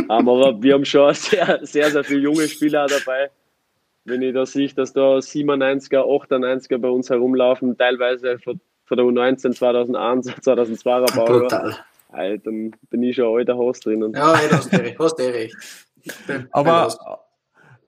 Um, 0.08 0.28
aber 0.28 0.62
wir 0.62 0.74
haben 0.74 0.84
schon 0.84 1.12
sehr, 1.14 1.60
sehr, 1.62 1.90
sehr 1.90 2.04
viele 2.04 2.20
junge 2.20 2.48
Spieler 2.48 2.86
dabei. 2.86 3.30
wenn 4.04 4.22
ich 4.22 4.34
da 4.34 4.46
sehe, 4.46 4.68
dass 4.68 4.92
da 4.92 5.18
97er, 5.18 5.98
98er 5.98 6.78
bei 6.78 6.88
uns 6.88 7.10
herumlaufen, 7.10 7.76
teilweise 7.76 8.38
von, 8.38 8.60
von 8.84 8.96
der 8.96 9.06
U19 9.06 9.52
2001, 9.52 10.28
2002er 10.28 11.14
Baujahr. 11.14 11.40
Brutal. 11.40 11.76
Alter, 12.10 12.42
dann 12.44 12.72
bin 12.90 13.02
ich 13.02 13.16
schon 13.16 13.26
ein 13.26 13.38
alter 13.38 13.56
Haus 13.56 13.80
drinnen. 13.80 14.12
Ja, 14.14 14.34
ey, 14.34 14.48
hast 14.50 14.72
du 14.72 14.76
recht. 14.78 14.98
Hast 14.98 15.18
du 15.18 15.24
recht. 15.24 15.56
Aber, 16.52 17.20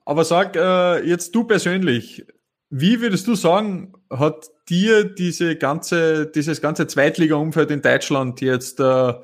aber 0.04 0.24
sag 0.24 0.56
äh, 0.56 1.00
jetzt 1.06 1.34
du 1.34 1.44
persönlich, 1.44 2.26
wie 2.68 3.00
würdest 3.00 3.26
du 3.26 3.34
sagen, 3.34 3.94
hat 4.10 4.50
dir 4.68 5.04
diese 5.04 5.56
ganze, 5.56 6.26
dieses 6.26 6.60
ganze 6.60 6.86
Zweitliga-Umfeld 6.86 7.70
in 7.70 7.82
Deutschland 7.82 8.40
jetzt, 8.40 8.78
äh, 8.78 9.14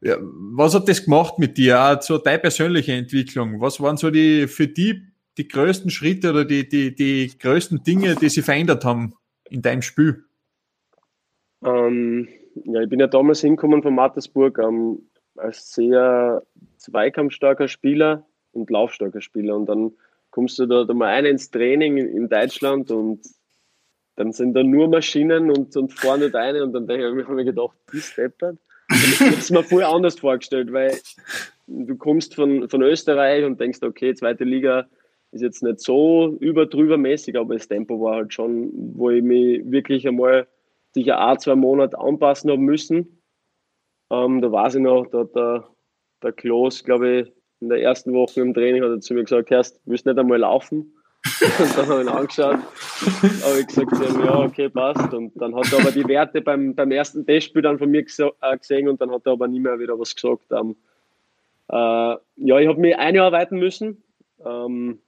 was 0.00 0.74
hat 0.74 0.88
das 0.88 1.04
gemacht 1.04 1.38
mit 1.38 1.56
dir? 1.56 1.80
Auch 1.80 2.22
deine 2.22 2.38
persönliche 2.38 2.92
Entwicklung. 2.92 3.60
Was 3.60 3.80
waren 3.80 3.96
so 3.96 4.10
die 4.10 4.46
für 4.46 4.68
die 4.68 5.02
die 5.38 5.48
größten 5.48 5.90
Schritte 5.90 6.30
oder 6.30 6.44
die, 6.44 6.68
die, 6.68 6.94
die 6.94 7.30
größten 7.38 7.82
Dinge, 7.82 8.14
die 8.14 8.28
sie 8.28 8.42
verändert 8.42 8.84
haben 8.84 9.14
in 9.50 9.62
deinem 9.62 9.82
Spiel? 9.82 10.24
Ähm, 11.64 12.28
ja, 12.64 12.82
ich 12.82 12.88
bin 12.88 13.00
ja 13.00 13.06
damals 13.06 13.40
hingekommen 13.40 13.82
von 13.82 13.94
Mattersburg 13.94 14.58
ähm, 14.58 15.10
als 15.36 15.72
sehr 15.72 16.42
zweikampfstarker 16.78 17.68
Spieler 17.68 18.26
und 18.52 18.70
laufstarker 18.70 19.20
Spieler. 19.20 19.56
Und 19.56 19.66
dann 19.66 19.92
kommst 20.30 20.58
du 20.58 20.66
da, 20.66 20.84
da 20.84 20.94
mal 20.94 21.08
ein 21.08 21.26
ins 21.26 21.50
Training 21.50 21.98
in, 21.98 22.28
Deutschland 22.28 22.90
und 22.90 23.20
dann 24.16 24.32
sind 24.32 24.54
da 24.54 24.62
nur 24.62 24.88
Maschinen 24.88 25.50
und, 25.50 25.76
und 25.76 25.92
vorne 25.92 26.30
eine 26.34 26.64
und 26.64 26.72
dann 26.72 26.88
habe 26.88 27.20
ich 27.20 27.28
mir 27.28 27.44
gedacht, 27.44 27.76
die 27.92 28.00
steppert. 28.00 28.58
Ich 28.96 29.20
habe 29.20 29.34
es 29.34 29.50
mir 29.50 29.62
voll 29.62 29.84
anders 29.84 30.18
vorgestellt, 30.18 30.72
weil 30.72 30.98
du 31.66 31.96
kommst 31.96 32.34
von, 32.34 32.68
von 32.68 32.82
Österreich 32.82 33.44
und 33.44 33.60
denkst, 33.60 33.80
okay, 33.82 34.14
zweite 34.14 34.44
Liga 34.44 34.86
ist 35.32 35.42
jetzt 35.42 35.62
nicht 35.62 35.80
so 35.80 36.36
überdrüber 36.40 36.96
mäßig, 36.96 37.36
aber 37.36 37.54
das 37.54 37.68
Tempo 37.68 38.00
war 38.00 38.16
halt 38.16 38.32
schon, 38.32 38.70
wo 38.94 39.10
ich 39.10 39.22
mich 39.22 39.62
wirklich 39.70 40.06
einmal 40.06 40.46
sicher 40.94 41.20
ein, 41.20 41.38
zwei 41.38 41.54
Monate 41.54 41.98
anpassen 41.98 42.50
habe 42.50 42.60
müssen. 42.60 43.22
Ähm, 44.10 44.40
da 44.40 44.50
weiß 44.50 44.76
ich 44.76 44.82
noch, 44.82 45.06
da 45.06 45.20
hat 45.20 45.34
der, 45.34 45.68
der 46.22 46.32
Klos, 46.32 46.84
glaube 46.84 47.20
ich, 47.20 47.32
in 47.60 47.68
der 47.68 47.82
ersten 47.82 48.12
Woche 48.12 48.40
im 48.40 48.54
Training 48.54 48.82
hat 48.82 48.90
er 48.90 49.00
zu 49.00 49.14
mir 49.14 49.24
gesagt, 49.24 49.50
Herst, 49.50 49.80
willst 49.84 50.06
nicht 50.06 50.18
einmal 50.18 50.38
laufen? 50.38 50.95
und 51.58 51.76
dann 51.76 51.88
habe 51.88 52.00
ich 52.02 52.06
ihn 52.06 52.12
angeschaut, 52.12 52.58
habe 53.42 53.60
ich 53.60 53.66
gesagt, 53.66 54.24
ja, 54.24 54.38
okay, 54.38 54.68
passt. 54.68 55.12
Und 55.12 55.32
dann 55.40 55.54
hat 55.54 55.72
er 55.72 55.80
aber 55.80 55.90
die 55.90 56.06
Werte 56.06 56.40
beim, 56.40 56.74
beim 56.74 56.90
ersten 56.90 57.26
Testspiel 57.26 57.62
dann 57.62 57.78
von 57.78 57.90
mir 57.90 58.00
äh, 58.00 58.58
gesehen 58.58 58.88
und 58.88 59.00
dann 59.00 59.10
hat 59.10 59.26
er 59.26 59.32
aber 59.32 59.48
nie 59.48 59.60
mehr 59.60 59.78
wieder 59.78 59.98
was 59.98 60.14
gesagt. 60.14 60.44
Ähm, 60.52 60.76
äh, 61.68 61.74
ja, 61.74 62.58
ich 62.58 62.68
habe 62.68 62.80
mich 62.80 62.96
einarbeiten 62.96 63.58
müssen 63.58 64.02
ähm, 64.44 65.00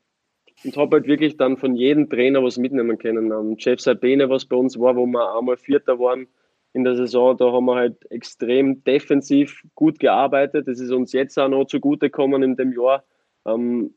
und 0.65 0.77
habe 0.77 0.97
halt 0.97 1.07
wirklich 1.07 1.37
dann 1.37 1.57
von 1.57 1.77
jedem 1.77 2.11
Trainer 2.11 2.43
was 2.43 2.59
mitnehmen 2.59 2.99
können. 2.99 3.31
Ähm, 3.31 3.57
Jeff 3.59 3.81
Sabine, 3.81 4.29
was 4.29 4.45
bei 4.45 4.57
uns 4.57 4.79
war, 4.79 4.97
wo 4.97 5.07
wir 5.07 5.37
einmal 5.37 5.57
Vierter 5.57 5.99
waren 5.99 6.27
in 6.73 6.85
der 6.85 6.97
Saison, 6.97 7.37
da 7.37 7.53
haben 7.53 7.65
wir 7.65 7.77
halt 7.77 8.11
extrem 8.11 8.83
defensiv 8.85 9.63
gut 9.75 9.99
gearbeitet. 9.99 10.69
Das 10.69 10.81
ist 10.81 10.91
uns 10.91 11.13
jetzt 11.13 11.39
auch 11.39 11.49
noch 11.49 11.65
zugutekommen 11.65 12.43
in 12.43 12.57
dem 12.57 12.73
Jahr. 12.73 13.05
Ähm, 13.47 13.95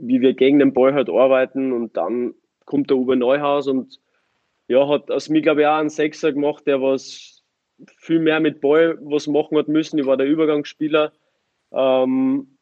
wie 0.00 0.20
wir 0.20 0.34
gegen 0.34 0.58
den 0.58 0.72
Ball 0.72 0.94
halt 0.94 1.10
arbeiten 1.10 1.72
und 1.72 1.96
dann 1.96 2.34
kommt 2.64 2.90
der 2.90 2.96
Uwe 2.96 3.16
Neuhaus 3.16 3.66
und 3.66 3.98
ja, 4.68 4.86
hat 4.88 5.10
aus 5.10 5.28
mir, 5.28 5.40
glaube 5.40 5.62
ich, 5.62 5.66
auch 5.66 5.78
einen 5.78 5.88
Sechser 5.88 6.32
gemacht, 6.32 6.66
der 6.66 6.80
was 6.80 7.42
viel 7.96 8.20
mehr 8.20 8.40
mit 8.40 8.60
Ball 8.60 8.98
was 9.00 9.26
machen 9.26 9.56
hat 9.56 9.68
müssen. 9.68 9.98
Ich 9.98 10.06
war 10.06 10.16
der 10.16 10.26
Übergangsspieler. 10.26 11.12
Ähm, 11.72 12.58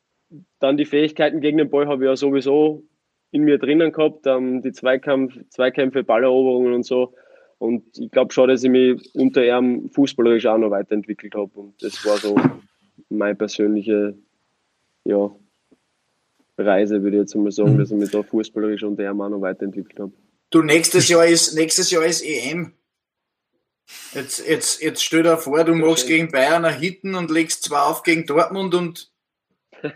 dann 0.61 0.77
die 0.77 0.85
Fähigkeiten 0.85 1.41
gegen 1.41 1.59
den 1.59 1.71
Ball 1.71 1.87
habe 1.89 2.05
ich 2.05 2.09
ja 2.09 2.17
sowieso 2.17 2.85
in 3.33 3.43
mir 3.43 3.59
drinnen 3.59 3.93
gehabt, 3.93 4.27
ähm, 4.27 4.63
die 4.63 4.73
Zweikampf, 4.73 5.37
Zweikämpfe, 5.49 6.05
Balleroberungen 6.05 6.75
und 6.75 6.85
so. 6.85 7.15
Und 7.59 7.99
ich 7.99 8.11
glaube 8.11 8.33
schon, 8.33 8.49
dass 8.49 8.63
ich 8.63 8.71
mich 8.71 9.15
unter 9.15 9.45
ihm 9.45 9.89
fußballerisch 9.91 10.47
auch 10.47 10.59
noch 10.59 10.71
weiterentwickelt 10.71 11.35
habe. 11.35 11.51
Und 11.55 11.83
das 11.83 12.05
war 12.05 12.19
so 12.19 12.37
meine 13.09 13.35
persönliche 13.35 14.15
ja, 15.05 15.31
Reise, 16.59 17.03
würde 17.03 17.17
ich 17.17 17.23
jetzt 17.23 17.35
mal 17.35 17.51
sagen, 17.51 17.75
mhm. 17.75 17.79
dass 17.79 17.91
ich 17.91 17.97
mich 17.97 18.11
da 18.11 18.23
fußballerisch 18.23 18.83
unter 18.83 19.09
ihm 19.09 19.21
auch 19.21 19.29
noch 19.29 19.41
weiterentwickelt 19.41 19.99
habe. 20.01 20.13
Du, 20.51 20.63
nächstes 20.63 21.09
Jahr 21.09 21.27
ist, 21.27 21.55
nächstes 21.55 21.91
Jahr 21.91 22.05
ist 22.05 22.23
EM. 22.23 22.73
Jetzt, 24.15 24.47
jetzt, 24.47 24.83
jetzt 24.83 25.05
stell 25.05 25.23
dir 25.23 25.37
vor, 25.37 25.63
du 25.65 25.75
machst 25.75 26.07
gegen 26.07 26.31
Bayern 26.31 26.65
ein 26.65 26.79
Hitten 26.79 27.15
und 27.15 27.31
legst 27.31 27.63
zwei 27.63 27.81
auf 27.81 28.03
gegen 28.03 28.27
Dortmund 28.27 28.75
und 28.75 29.13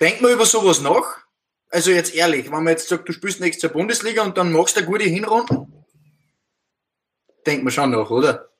denk 0.00 0.20
mal 0.20 0.32
über 0.32 0.46
sowas 0.46 0.82
nach. 0.82 1.18
Also 1.70 1.90
jetzt 1.90 2.14
ehrlich, 2.14 2.46
wenn 2.46 2.64
man 2.64 2.68
jetzt 2.68 2.88
sagt, 2.88 3.08
du 3.08 3.12
spielst 3.12 3.40
nächstes 3.40 3.62
Jahr 3.62 3.72
Bundesliga 3.72 4.24
und 4.24 4.36
dann 4.36 4.52
machst 4.52 4.76
du 4.76 4.80
eine 4.80 4.88
gute 4.88 5.04
Hinrunde, 5.04 5.66
denkt 7.46 7.64
man 7.64 7.72
schon 7.72 7.90
nach, 7.90 8.10
oder? 8.10 8.50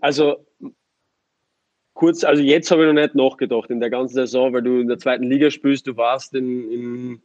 Also 0.00 0.45
kurz, 1.96 2.22
also 2.22 2.42
jetzt 2.42 2.70
habe 2.70 2.82
ich 2.82 2.86
noch 2.86 3.00
nicht 3.00 3.16
nachgedacht 3.16 3.70
in 3.70 3.80
der 3.80 3.90
ganzen 3.90 4.14
Saison, 4.14 4.52
weil 4.52 4.62
du 4.62 4.80
in 4.80 4.86
der 4.86 4.98
zweiten 4.98 5.24
Liga 5.24 5.50
spielst, 5.50 5.88
du 5.88 5.96
warst 5.96 6.34
in, 6.34 6.70
in, 6.70 7.22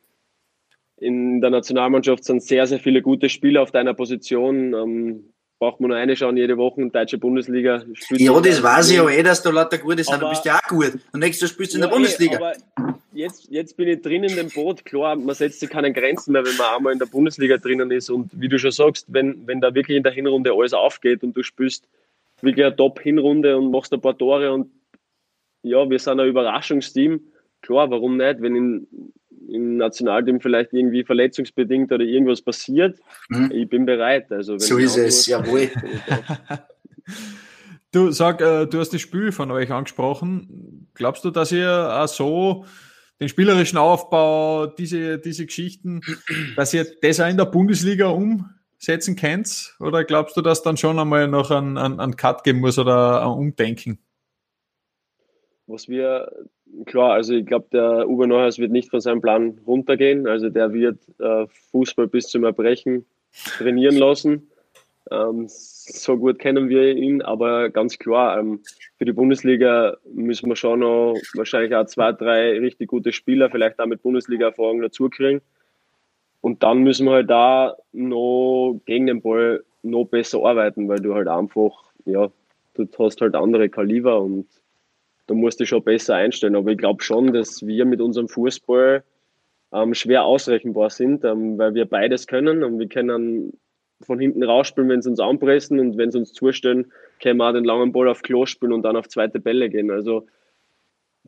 in 0.98 1.42
der 1.42 1.52
Nationalmannschaft 1.52 2.24
sind 2.24 2.42
sehr, 2.42 2.66
sehr 2.66 2.80
viele 2.80 3.04
gute 3.04 3.30
Spieler 3.30 3.62
auf 3.62 3.72
deiner 3.72 3.94
Position. 3.94 4.74
Ähm, 4.74 5.34
braucht 5.60 5.80
man 5.80 5.90
nur 5.90 5.98
eine 5.98 6.16
schauen 6.16 6.38
jede 6.38 6.58
Woche 6.58 6.82
in 6.82 6.92
deutsche 6.92 7.20
Bundesliga. 7.20 7.84
Ja, 8.12 8.40
das 8.40 8.64
weiß 8.64 8.90
ich 8.90 8.98
ja 8.98 9.08
eh, 9.10 9.22
dass 9.22 9.44
du 9.44 9.52
lauter 9.52 9.78
gut 9.78 10.00
ist, 10.00 10.10
du 10.10 10.30
bist 10.30 10.44
ja 10.46 10.56
auch 10.56 10.68
gut. 10.68 10.98
Und 11.12 11.20
nächstes 11.20 11.50
Jahr 11.50 11.54
spielst 11.54 11.74
du 11.74 11.78
in 11.78 11.82
der 11.82 11.90
Bundesliga. 11.90 12.38
aber 12.38 12.54
jetzt, 13.14 13.48
jetzt 13.52 13.78
bin 13.78 13.88
ich 13.88 14.02
drin 14.02 14.24
in 14.24 14.36
dem 14.36 14.50
Boot. 14.50 14.86
Klar, 14.86 15.18
man 15.18 15.36
setzt 15.36 15.60
sich 15.60 15.70
keine 15.70 15.94
Grenzen 15.94 16.32
mehr, 16.32 16.44
wenn 16.44 16.58
man 16.58 16.78
einmal 16.78 16.94
in 16.94 17.00
der 17.00 17.06
Bundesliga 17.06 17.58
drinnen 17.58 17.92
ist. 17.92 18.10
Und 18.10 18.32
wie 18.34 18.48
du 18.48 18.58
schon 18.58 18.72
sagst, 18.72 19.06
wenn, 19.10 19.46
wenn 19.46 19.62
da 19.62 19.76
wirklich 19.76 19.98
in 19.98 20.04
der 20.04 20.14
Hinrunde 20.14 20.52
alles 20.52 20.74
aufgeht 20.74 21.22
und 21.22 21.38
du 21.38 21.44
spielst 21.44 21.88
wirklich 22.44 22.66
eine 22.66 22.76
Top-Hinrunde 22.76 23.58
und 23.58 23.72
machst 23.72 23.94
ein 23.94 24.02
paar 24.02 24.18
Tore 24.18 24.52
und 24.52 24.72
ja, 25.64 25.90
wir 25.90 26.00
sind 26.00 26.20
ein 26.20 26.28
Überraschungsteam. 26.28 27.22
Klar, 27.62 27.92
warum 27.92 28.18
nicht, 28.18 28.42
wenn 28.42 28.56
in, 28.56 28.88
im 29.48 29.78
Nationalteam 29.78 30.42
vielleicht 30.42 30.74
irgendwie 30.74 31.04
verletzungsbedingt 31.04 31.92
oder 31.92 32.04
irgendwas 32.04 32.42
passiert, 32.42 32.98
mhm. 33.30 33.52
ich 33.54 33.70
bin 33.70 33.86
bereit. 33.86 34.32
Also, 34.32 34.58
so 34.58 34.78
ist 34.78 34.98
es, 34.98 35.28
jawohl. 35.28 35.70
Du 37.92 38.10
sag, 38.12 38.40
äh, 38.40 38.68
du 38.68 38.80
hast 38.80 38.94
das 38.94 39.02
Spiel 39.02 39.34
von 39.34 39.52
euch 39.52 39.70
angesprochen. 39.70 40.88
Glaubst 40.94 41.26
du, 41.26 41.30
dass 41.30 41.52
ihr 41.52 41.70
auch 41.70 42.08
so 42.08 42.66
den 43.20 43.28
spielerischen 43.28 43.78
Aufbau, 43.78 44.66
diese, 44.66 45.20
diese 45.20 45.46
Geschichten, 45.46 46.00
dass 46.56 46.74
ihr 46.74 46.88
das 47.02 47.20
auch 47.20 47.28
in 47.28 47.36
der 47.36 47.46
Bundesliga 47.46 48.08
umsetzen 48.82 49.16
könnt? 49.16 49.76
Oder 49.80 50.04
glaubst 50.04 50.36
du, 50.36 50.42
dass 50.42 50.64
dann 50.64 50.78
schon 50.78 50.98
einmal 50.98 51.28
noch 51.28 51.52
einen, 51.52 51.78
einen, 51.78 52.00
einen 52.00 52.16
Cut 52.16 52.44
geben 52.44 52.60
muss 52.60 52.80
oder 52.80 53.22
ein 53.22 53.30
Umdenken? 53.30 54.00
Was 55.68 55.88
wir, 55.88 56.32
klar, 56.86 57.14
also 57.14 57.36
ich 57.36 57.46
glaube, 57.46 57.68
der 57.72 58.10
Uwe 58.10 58.28
Neuhaus 58.28 58.58
wird 58.58 58.72
nicht 58.72 58.90
von 58.90 59.00
seinem 59.00 59.22
Plan 59.22 59.60
runtergehen. 59.66 60.28
Also 60.28 60.50
der 60.50 60.74
wird 60.74 60.98
äh, 61.20 61.46
Fußball 61.72 62.08
bis 62.08 62.28
zum 62.28 62.44
Erbrechen 62.44 63.06
trainieren 63.58 63.98
lassen. 63.98 64.50
Ähm, 65.12 65.46
so 65.48 66.18
gut 66.18 66.40
kennen 66.40 66.70
wir 66.70 66.96
ihn, 66.96 67.22
aber 67.22 67.70
ganz 67.70 67.98
klar, 67.98 68.40
ähm, 68.40 68.62
für 68.98 69.06
die 69.06 69.14
Bundesliga 69.14 69.98
müssen 70.12 70.50
wir 70.50 70.56
schon 70.56 70.80
noch 70.80 71.16
wahrscheinlich 71.34 71.76
auch 71.76 71.86
zwei, 71.86 72.12
drei 72.14 72.60
richtig 72.60 72.90
gute 72.90 73.12
Spieler, 73.12 73.50
vielleicht 73.50 73.80
auch 73.80 73.88
mit 73.88 74.02
Bundesliga-Erfahrung 74.02 74.82
dazu 74.82 75.10
kriegen. 75.10 75.42
Und 76.42 76.64
dann 76.64 76.80
müssen 76.80 77.06
wir 77.06 77.14
halt 77.14 77.30
da 77.30 77.78
noch 77.94 78.80
gegen 78.86 79.08
den 79.08 79.22
Ball 79.22 79.64
noch 79.84 80.06
besser 80.06 80.44
arbeiten, 80.44 80.88
weil 80.90 81.00
du 81.00 81.14
halt 81.14 81.28
einfach, 81.28 81.72
ja, 82.06 82.30
du 82.74 82.88
hast 83.00 83.22
halt 83.22 83.36
andere 83.36 83.70
Kaliber 83.70 84.22
und 84.22 84.48
da 85.28 85.36
musst 85.36 85.60
du 85.60 85.66
schon 85.66 85.84
besser 85.84 86.16
einstellen. 86.16 86.56
Aber 86.56 86.72
ich 86.72 86.78
glaube 86.78 87.04
schon, 87.04 87.32
dass 87.32 87.66
wir 87.66 87.86
mit 87.86 88.02
unserem 88.02 88.28
Fußball 88.28 89.04
ähm, 89.72 89.94
schwer 89.94 90.26
ausrechenbar 90.26 90.90
sind, 90.90 91.24
ähm, 91.24 91.58
weil 91.58 91.74
wir 91.74 91.86
beides 91.86 92.28
können 92.28 92.64
und 92.64 92.80
wir 92.80 92.88
können 92.88 93.54
von 94.02 94.20
hinten 94.20 94.44
rausspielen, 94.44 94.90
wenn 94.90 95.02
sie 95.02 95.10
uns 95.10 95.20
anpressen 95.20 95.80
und 95.80 95.98
wenn 95.98 96.12
sie 96.12 96.18
uns 96.18 96.34
zustellen, 96.34 96.92
können 97.22 97.38
wir 97.38 97.50
auch 97.50 97.54
den 97.54 97.64
langen 97.64 97.92
Ball 97.92 98.10
auf 98.10 98.24
Klo 98.24 98.46
spielen 98.46 98.74
und 98.74 98.82
dann 98.82 98.96
auf 98.96 99.08
zweite 99.08 99.40
Bälle 99.40 99.70
gehen. 99.70 99.92
Also 99.92 100.26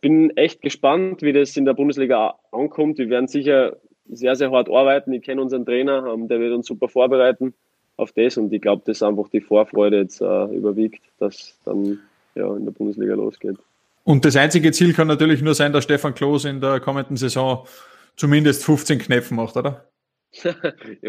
bin 0.01 0.35
echt 0.35 0.61
gespannt, 0.61 1.21
wie 1.21 1.33
das 1.33 1.55
in 1.55 1.65
der 1.65 1.75
Bundesliga 1.75 2.35
ankommt. 2.51 2.97
Wir 2.97 3.09
werden 3.09 3.27
sicher 3.27 3.77
sehr, 4.09 4.35
sehr 4.35 4.51
hart 4.51 4.69
arbeiten. 4.69 5.13
Ich 5.13 5.23
kenne 5.23 5.41
unseren 5.41 5.65
Trainer, 5.65 6.05
ähm, 6.13 6.27
der 6.27 6.39
wird 6.39 6.53
uns 6.53 6.67
super 6.67 6.87
vorbereiten 6.87 7.53
auf 7.97 8.11
das 8.11 8.37
und 8.37 8.51
ich 8.51 8.61
glaube, 8.61 8.81
dass 8.85 9.03
einfach 9.03 9.29
die 9.29 9.41
Vorfreude 9.41 9.97
jetzt 9.97 10.21
äh, 10.21 10.45
überwiegt, 10.45 11.01
dass 11.19 11.57
dann 11.63 11.99
ja, 12.35 12.55
in 12.55 12.65
der 12.65 12.71
Bundesliga 12.71 13.13
losgeht. 13.13 13.57
Und 14.03 14.25
das 14.25 14.35
einzige 14.35 14.71
Ziel 14.71 14.93
kann 14.93 15.07
natürlich 15.07 15.41
nur 15.41 15.55
sein, 15.55 15.71
dass 15.71 15.85
Stefan 15.85 16.13
Klos 16.13 16.45
in 16.45 16.59
der 16.59 16.79
kommenden 16.79 17.17
Saison 17.17 17.65
zumindest 18.15 18.63
15 18.65 18.99
Knöpfen 18.99 19.37
macht, 19.37 19.55
oder? 19.55 19.87
ja, 20.43 20.55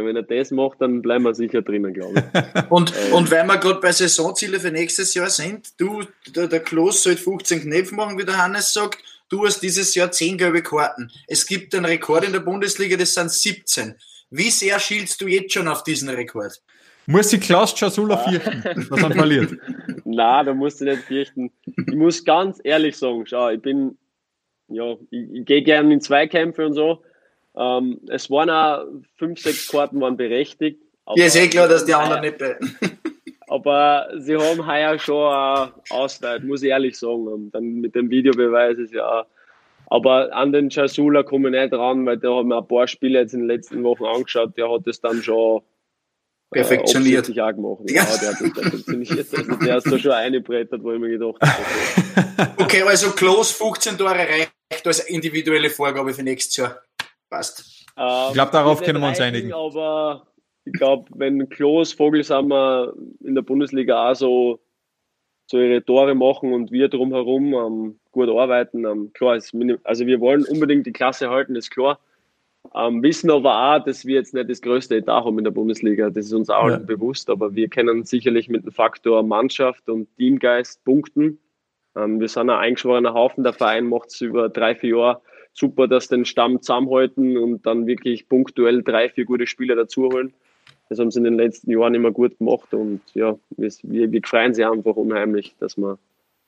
wenn 0.05 0.17
er 0.17 0.23
das 0.23 0.51
macht, 0.51 0.81
dann 0.81 1.01
bleiben 1.01 1.25
wir 1.25 1.35
sicher 1.35 1.63
drinnen, 1.63 1.95
glaube 1.95 2.23
ich. 2.23 2.63
und, 2.71 2.93
ähm. 2.93 3.15
und 3.15 3.31
weil 3.31 3.47
wir 3.47 3.57
gerade 3.57 3.81
bei 3.81 3.91
Saisonziele 3.91 4.61
für 4.61 4.71
nächstes 4.71 5.15
Jahr 5.15 5.31
sind, 5.31 5.81
du, 5.81 6.03
der, 6.35 6.47
der 6.47 6.61
Klos 6.61 7.03
soll 7.03 7.17
15 7.17 7.63
Knöpfe 7.63 7.95
machen, 7.95 8.19
wie 8.19 8.25
der 8.25 8.37
Hannes 8.37 8.73
sagt, 8.73 8.99
du 9.29 9.47
hast 9.47 9.61
dieses 9.61 9.95
Jahr 9.95 10.11
10 10.11 10.39
gelbe 10.39 10.63
Karten. 10.63 11.11
Es 11.27 11.47
gibt 11.47 11.75
einen 11.75 11.85
Rekord 11.85 12.25
in 12.25 12.33
der 12.33 12.41
Bundesliga, 12.41 12.97
das 12.97 13.15
sind 13.15 13.31
17. 13.31 13.95
Wie 14.31 14.51
sehr 14.51 14.79
schielst 14.81 15.21
du 15.21 15.27
jetzt 15.27 15.53
schon 15.53 15.69
auf 15.69 15.85
diesen 15.85 16.09
Rekord? 16.09 16.61
Muss 17.07 17.29
die 17.29 17.39
Klaus 17.39 17.75
Chasula 17.75 18.17
fürchten, 18.17 18.63
dass 18.89 19.03
er 19.03 19.11
verliert? 19.11 19.53
Na, 20.05 20.43
da 20.43 20.55
musst 20.55 20.81
du 20.81 20.87
nicht 20.87 21.03
fürchten. 21.03 21.53
Ich 21.67 21.95
muss 21.95 22.25
ganz 22.25 22.61
ehrlich 22.65 22.97
sagen, 22.97 23.27
schau, 23.27 23.51
ich 23.51 23.61
bin, 23.61 23.99
ja, 24.69 24.95
ich, 25.11 25.31
ich 25.33 25.45
gehe 25.45 25.63
gerne 25.63 25.93
in 25.93 26.01
Zweikämpfe 26.01 26.65
und 26.65 26.73
so. 26.73 27.03
Ähm, 27.57 28.01
es 28.09 28.31
waren 28.31 28.51
auch 28.51 28.87
fünf, 29.17 29.41
sechs 29.41 29.69
Karten 29.69 30.01
waren 30.01 30.17
berechtigt. 30.17 30.81
Ja, 31.15 31.27
ist 31.27 31.37
eh 31.37 31.49
klar, 31.49 31.69
dass 31.69 31.85
die 31.85 31.95
anderen 31.95 32.23
nicht. 32.23 32.41
Aber 33.55 34.09
sie 34.19 34.37
haben 34.37 34.67
heuer 34.67 34.99
schon 34.99 35.33
eine 35.33 35.73
Auszeit, 35.91 36.43
muss 36.43 36.65
ich 36.65 36.71
ehrlich 36.71 36.99
sagen. 36.99 37.29
Und 37.29 37.51
dann 37.53 37.81
mit 37.81 37.95
dem 37.95 38.11
Videobeweis 38.11 38.79
ist 38.79 38.93
ja. 38.93 39.27
Aber 39.87 40.35
an 40.35 40.51
den 40.51 40.71
Chasula 40.71 41.23
komme 41.23 41.51
ich 41.51 41.63
nicht 41.63 41.73
ran, 41.73 42.05
weil 42.05 42.17
der 42.17 42.35
hat 42.35 42.47
mir 42.47 42.59
ein 42.59 42.67
paar 42.67 42.89
Spiele 42.89 43.21
jetzt 43.21 43.33
in 43.33 43.41
den 43.41 43.49
letzten 43.49 43.85
Wochen 43.85 44.07
angeschaut. 44.07 44.57
Der 44.57 44.69
hat 44.69 44.89
es 44.89 45.01
dann 45.01 45.23
schon 45.23 45.63
perfektioniert. 46.51 47.29
Äh, 47.29 47.41
auch 47.41 47.53
gemacht. 47.53 47.83
Ja, 47.89 48.03
ja 48.03 48.17
der 48.19 48.29
hat 48.33 48.41
das 48.41 48.53
perfektioniert. 48.55 49.35
Also 49.39 49.57
der 49.57 49.77
ist 49.77 49.93
da 49.93 49.99
schon 50.01 50.13
eingebrettert, 50.13 50.83
wo 50.83 50.93
ich 50.93 50.99
mir 50.99 51.11
gedacht 51.11 51.41
habe. 51.41 52.53
Okay, 52.57 52.83
also 52.87 53.13
close 53.13 53.55
15 53.55 53.97
Tore 53.97 54.19
reicht 54.19 54.53
als 54.85 54.99
individuelle 55.01 55.71
Vorgabe 55.71 56.13
für 56.13 56.25
nächstes 56.25 56.57
Jahr. 56.57 56.83
Passt. 57.31 57.85
Ähm, 57.97 58.07
ich 58.29 58.35
glaube, 58.35 58.51
darauf 58.51 58.83
können 58.83 59.01
wir 59.01 59.09
uns 59.09 59.21
einigen. 59.21 59.53
Aber 59.53 60.27
ich 60.65 60.73
glaube, 60.73 61.07
wenn 61.15 61.49
Klos, 61.49 61.93
Vogelsammer 61.93 62.93
in 63.21 63.35
der 63.35 63.43
Bundesliga 63.43 64.11
auch 64.11 64.15
so, 64.15 64.61
so 65.47 65.59
ihre 65.59 65.85
Tore 65.85 66.15
machen 66.15 66.53
und 66.53 66.73
wir 66.73 66.89
drumherum 66.89 67.55
ähm, 67.55 68.01
gut 68.13 68.29
arbeiten, 68.29 68.85
ähm, 68.85 69.13
klar, 69.13 69.37
ist, 69.37 69.55
also 69.85 70.07
wir 70.07 70.21
wollen 70.21 70.45
unbedingt 70.45 70.87
die 70.87 70.93
Klasse 70.93 71.29
halten, 71.29 71.55
ist 71.57 71.71
klar. 71.71 71.99
Ähm, 72.75 73.03
wissen 73.03 73.31
aber 73.31 73.77
auch, 73.77 73.85
dass 73.85 74.07
wir 74.07 74.15
jetzt 74.15 74.33
nicht 74.33 74.49
das 74.49 74.63
größte 74.63 74.97
Etat 74.97 75.25
haben 75.25 75.37
in 75.37 75.45
der 75.45 75.51
Bundesliga. 75.51 76.09
Das 76.09 76.27
ist 76.27 76.33
uns 76.33 76.49
auch 76.49 76.71
ja. 76.71 76.79
bewusst, 76.79 77.29
aber 77.29 77.55
wir 77.55 77.69
können 77.69 78.05
sicherlich 78.05 78.49
mit 78.49 78.65
dem 78.65 78.73
Faktor 78.73 79.23
Mannschaft 79.23 79.89
und 79.91 80.09
Teamgeist 80.17 80.83
punkten. 80.83 81.39
Ähm, 81.95 82.21
wir 82.21 82.29
sind 82.29 82.49
ein 82.49 82.59
eingeschworener 82.59 83.13
Haufen. 83.13 83.45
Der 83.45 83.53
Verein 83.53 83.87
macht 83.87 84.09
es 84.09 84.21
über 84.23 84.49
drei, 84.49 84.75
vier 84.75 84.97
Jahre 84.97 85.21
super, 85.53 85.89
dass 85.89 86.09
den 86.09 86.25
Stamm 86.25 86.63
zusammenhalten 86.63 87.37
und 87.37 87.67
dann 87.67 87.87
wirklich 87.87 88.29
punktuell 88.29 88.83
drei, 88.83 89.11
vier 89.11 89.27
gute 89.27 89.47
Spieler 89.47 89.77
dazuholen. 89.77 90.33
Das 90.89 90.99
haben 90.99 91.11
sie 91.11 91.19
in 91.19 91.25
den 91.25 91.37
letzten 91.37 91.71
Jahren 91.71 91.95
immer 91.95 92.11
gut 92.11 92.39
gemacht 92.39 92.73
und 92.75 93.01
ja, 93.15 93.37
wir, 93.57 93.73
wir 93.83 94.21
freuen 94.25 94.55
sich 94.55 94.67
einfach 94.67 94.97
unheimlich, 94.97 95.55
dass 95.59 95.77
wir 95.77 95.99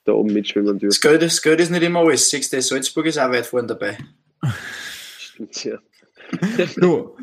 da 0.05 0.12
oben 0.12 0.33
mitschwimmen 0.33 0.78
dürfen. 0.78 0.88
Das 0.88 1.00
Geld, 1.00 1.23
das 1.23 1.43
Geld 1.43 1.61
ist 1.61 1.71
nicht 1.71 1.83
immer 1.83 2.00
alles. 2.00 2.28
Siehst 2.28 2.52
du, 2.52 2.61
Salzburg 2.61 3.07
ist 3.07 3.19
auch 3.19 3.31
weit 3.31 3.47
vorne 3.47 3.69
dabei. 3.69 3.97
Stimmt, 5.19 5.64
ja. 5.64 5.78
Du, 6.76 7.16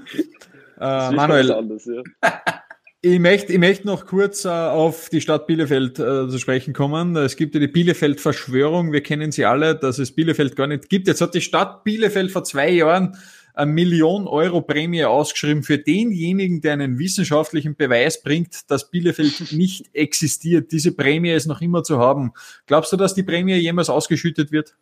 äh, 0.80 1.12
Manuel, 1.12 1.52
anders, 1.52 1.86
ja. 1.86 2.02
Ich 3.06 3.20
möchte, 3.20 3.52
ich 3.52 3.60
möchte 3.60 3.86
noch 3.86 4.06
kurz 4.06 4.46
äh, 4.46 4.48
auf 4.48 5.10
die 5.10 5.20
Stadt 5.20 5.46
Bielefeld 5.46 6.00
äh, 6.00 6.30
zu 6.30 6.38
sprechen 6.38 6.74
kommen. 6.74 7.18
Es 7.18 7.36
gibt 7.36 7.54
ja 7.54 7.60
die 7.60 7.68
Bielefeld-Verschwörung. 7.68 8.94
Wir 8.94 9.04
kennen 9.04 9.34
sie 9.34 9.44
alle, 9.44 9.76
dass 9.76 10.00
es 10.00 10.16
Bielefeld 10.16 10.56
gar 10.56 10.68
nicht 10.68 10.88
gibt. 10.88 11.08
Jetzt 11.08 11.20
hat 11.20 11.36
die 11.36 11.42
Stadt 11.42 11.84
Bielefeld 11.84 12.32
vor 12.32 12.46
zwei 12.46 12.70
Jahren 12.70 13.18
eine 13.54 13.72
Million 13.72 14.28
Euro 14.28 14.62
Prämie 14.62 15.06
ausgeschrieben 15.06 15.64
für 15.64 15.78
denjenigen, 15.78 16.62
der 16.62 16.74
einen 16.74 17.00
wissenschaftlichen 17.00 17.76
Beweis 17.76 18.22
bringt, 18.22 18.70
dass 18.72 18.90
Bielefeld 18.90 19.52
nicht 19.52 19.90
existiert. 19.94 20.72
Diese 20.72 20.92
Prämie 20.92 21.32
ist 21.32 21.46
noch 21.46 21.62
immer 21.62 21.84
zu 21.84 22.00
haben. 22.00 22.34
Glaubst 22.66 22.92
du, 22.92 22.98
dass 22.98 23.14
die 23.14 23.24
Prämie 23.24 23.56
jemals 23.56 23.90
ausgeschüttet 23.90 24.52
wird? 24.52 24.76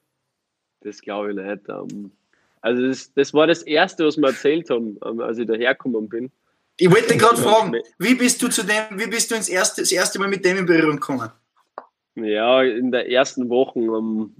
Das 0.81 1.01
glaube 1.01 1.31
ich 1.31 1.35
nicht. 1.35 1.69
Ähm, 1.69 2.11
also 2.61 2.87
das, 2.87 3.13
das 3.13 3.33
war 3.33 3.47
das 3.47 3.63
Erste, 3.63 4.05
was 4.05 4.17
wir 4.17 4.27
erzählt 4.27 4.69
haben, 4.69 4.97
ähm, 5.05 5.19
als 5.19 5.37
ich 5.37 5.47
dahergekommen 5.47 6.09
bin 6.09 6.31
ich 6.81 6.89
wollte 6.89 7.15
gerade 7.15 7.37
fragen, 7.37 7.75
wie 7.99 8.15
bist 8.15 8.41
du 8.41 8.47
zu 8.47 8.63
dem, 8.63 8.99
wie 8.99 9.05
bist 9.05 9.29
du 9.29 9.35
ins 9.35 9.49
erste, 9.49 9.81
das 9.81 9.91
erste 9.91 10.17
Mal 10.17 10.29
mit 10.29 10.43
dem 10.43 10.57
in 10.57 10.65
Berührung 10.65 10.95
gekommen? 10.95 11.29
Ja, 12.15 12.63
in 12.63 12.91
der 12.91 13.07
ersten 13.07 13.49
Woche 13.49 13.79
um, 13.79 14.35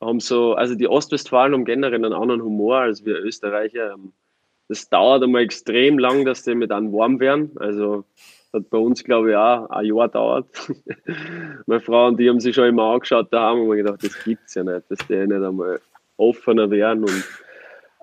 haben 0.00 0.20
so, 0.20 0.54
also 0.54 0.74
die 0.74 0.88
Ostwestfalen 0.88 1.52
haben 1.52 1.64
generell 1.64 2.04
einen 2.04 2.12
anderen 2.12 2.42
Humor 2.42 2.78
als 2.78 3.04
wir 3.04 3.16
Österreicher. 3.18 3.94
Ähm, 3.94 4.12
das 4.68 4.88
dauert 4.88 5.22
einmal 5.22 5.42
extrem 5.42 5.98
lang, 5.98 6.24
dass 6.24 6.42
die 6.42 6.54
mit 6.54 6.70
einem 6.70 6.92
warm 6.92 7.20
werden. 7.20 7.52
Also 7.56 8.04
hat 8.52 8.70
bei 8.70 8.78
uns, 8.78 9.04
glaube 9.04 9.30
ich, 9.30 9.36
auch 9.36 9.68
ein 9.70 9.86
Jahr 9.86 10.08
dauert. 10.08 10.46
Meine 11.66 11.80
Frau 11.80 12.06
und 12.08 12.18
die 12.18 12.28
haben 12.28 12.40
sich 12.40 12.54
schon 12.54 12.68
immer 12.68 12.94
angeschaut, 12.94 13.28
da 13.30 13.50
haben 13.50 13.68
wir 13.68 13.76
gedacht, 13.76 14.02
das 14.02 14.24
gibt 14.24 14.42
es 14.46 14.54
ja 14.54 14.64
nicht, 14.64 14.90
dass 14.90 14.98
die 15.06 15.16
nicht 15.16 15.32
einmal 15.32 15.80
offener 16.16 16.70
werden. 16.70 17.04
Und 17.04 17.24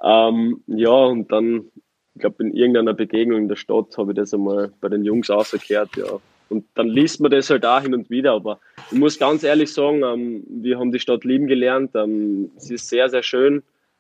ähm, 0.04 0.64
ja, 0.68 0.90
und 0.92 1.32
dann 1.32 1.72
ich 2.16 2.22
glaube, 2.22 2.44
in 2.44 2.54
irgendeiner 2.54 2.94
Begegnung 2.94 3.42
in 3.42 3.48
der 3.50 3.58
Stadt 3.58 3.98
habe 3.98 4.14
ich 4.14 4.16
das 4.16 4.34
einmal 4.34 4.72
bei 4.80 4.88
den 4.88 5.04
Jungs 5.04 5.30
ausgekehrt, 5.30 5.90
ja. 5.98 6.06
Und 6.56 6.70
dann 6.76 6.88
liest 6.88 7.20
man 7.20 7.32
das 7.32 7.50
halt 7.50 7.66
auch 7.66 7.82
hin 7.82 7.94
und 7.94 8.10
wieder. 8.10 8.32
Aber 8.32 8.62
ich 8.90 8.98
muss 8.98 9.20
ganz 9.20 9.44
ehrlich 9.44 9.74
sagen, 9.74 10.04
ähm, 10.04 10.44
wir 10.48 10.80
haben 10.80 10.92
die 10.92 11.00
Stadt 11.00 11.26
lieben 11.26 11.48
gelernt. 11.48 11.92
Ähm, 11.96 12.52
sie 12.56 12.76
ist 12.76 12.88
sehr, 12.88 13.10
sehr 13.10 13.24
schön. 13.24 13.58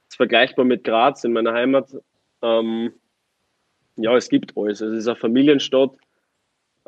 Es 0.08 0.14
ist 0.14 0.16
vergleichbar 0.16 0.64
mit 0.64 0.86
Graz 0.86 1.26
in 1.26 1.34
meiner 1.34 1.52
Heimat. 1.52 1.90
Ähm, 2.42 2.94
ja, 3.98 4.16
es 4.16 4.30
gibt 4.30 4.54
alles. 4.56 4.80
Es 4.80 4.94
ist 4.94 5.08
eine 5.08 5.18
Familienstadt. 5.18 5.92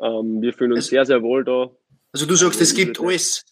Ähm, 0.00 0.40
wir 0.40 0.54
fühlen 0.54 0.72
uns 0.72 0.84
es, 0.84 0.90
sehr, 0.90 1.04
sehr 1.04 1.22
wohl 1.22 1.44
da. 1.44 1.70
Also 2.12 2.24
du 2.24 2.34
sagst, 2.34 2.60
es 2.62 2.74
gibt 2.74 2.98
alles. 2.98 3.44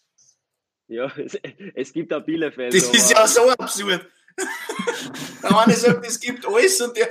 Ja, 0.87 1.11
es, 1.17 1.37
es 1.75 1.93
gibt 1.93 2.11
auch 2.13 2.23
Bielefeld. 2.23 2.73
Das 2.73 2.89
ist 2.89 3.11
ja 3.11 3.27
so 3.27 3.49
absurd. 3.51 4.07
der 5.43 5.59
eine 5.59 5.73
sagt, 5.73 6.05
es 6.07 6.19
gibt 6.19 6.47
alles 6.47 6.81
und 6.81 6.97
der, 6.97 7.09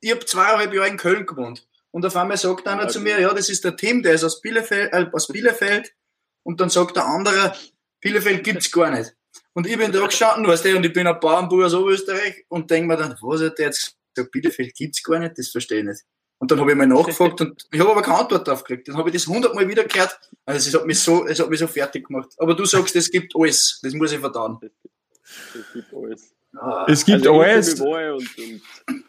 ich 0.00 0.10
habe 0.10 0.24
zweieinhalb 0.24 0.74
Jahre 0.74 0.88
in 0.88 0.96
Köln 0.98 1.24
gewohnt. 1.24 1.66
Und 1.92 2.06
auf 2.06 2.16
einmal 2.16 2.38
sagt 2.38 2.66
einer 2.66 2.88
zu 2.88 3.00
mir, 3.00 3.20
ja, 3.20 3.32
das 3.32 3.48
ist 3.48 3.64
der 3.64 3.76
Tim, 3.76 4.02
der 4.02 4.14
ist 4.14 4.24
aus 4.24 4.40
Bielefeld, 4.40 4.92
äh, 4.92 5.06
aus 5.12 5.28
Bielefeld. 5.28 5.94
Und 6.42 6.60
dann 6.60 6.70
sagt 6.70 6.96
der 6.96 7.06
andere, 7.06 7.54
Bielefeld 8.00 8.42
gibt's 8.42 8.72
gar 8.72 8.90
nicht. 8.90 9.14
Und 9.52 9.66
ich 9.66 9.76
bin 9.76 9.92
da 9.92 10.04
gestanden, 10.06 10.46
weißt 10.46 10.64
du, 10.64 10.76
und 10.76 10.86
ich 10.86 10.92
bin 10.92 11.06
ein 11.06 11.20
Bauernbauer 11.20 11.66
aus 11.66 11.74
Oberösterreich 11.74 12.46
und 12.48 12.70
denke 12.70 12.88
mir 12.88 12.96
dann, 12.96 13.16
was 13.20 13.42
hat 13.42 13.58
der 13.58 13.66
jetzt 13.66 13.96
gesagt, 14.14 14.32
Bielefeld 14.32 14.74
gibt's 14.74 15.02
gar 15.02 15.18
nicht, 15.18 15.38
das 15.38 15.50
verstehe 15.50 15.80
ich 15.80 15.84
nicht. 15.84 16.02
Und 16.38 16.50
dann 16.50 16.58
habe 16.58 16.72
ich 16.72 16.76
mal 16.76 16.86
nachgefragt 16.86 17.40
und 17.40 17.68
ich 17.70 17.78
habe 17.78 17.92
aber 17.92 18.02
keine 18.02 18.18
Antwort 18.18 18.48
darauf 18.48 18.64
gekriegt. 18.64 18.88
Dann 18.88 18.96
habe 18.96 19.10
ich 19.10 19.14
das 19.14 19.28
hundertmal 19.28 19.68
wieder 19.68 19.84
gehört. 19.84 20.18
Also 20.44 20.68
es 20.68 20.74
hat 20.74 20.86
mich 20.86 20.98
so, 20.98 21.24
es 21.24 21.38
hat 21.38 21.48
mich 21.48 21.60
so 21.60 21.68
fertig 21.68 22.08
gemacht. 22.08 22.30
Aber 22.38 22.56
du 22.56 22.64
sagst, 22.64 22.96
es 22.96 23.08
gibt 23.12 23.32
alles. 23.36 23.78
Das 23.80 23.92
muss 23.94 24.10
ich 24.10 24.18
verdauen. 24.18 24.58
Es 25.22 25.72
gibt 25.72 25.94
alles. 25.94 26.34
Ah. 26.56 26.84
Es 26.88 27.04
gibt 27.04 27.28
also 27.28 27.40
alles. 27.40 27.80
Und, 27.80 28.38
und 28.38 29.04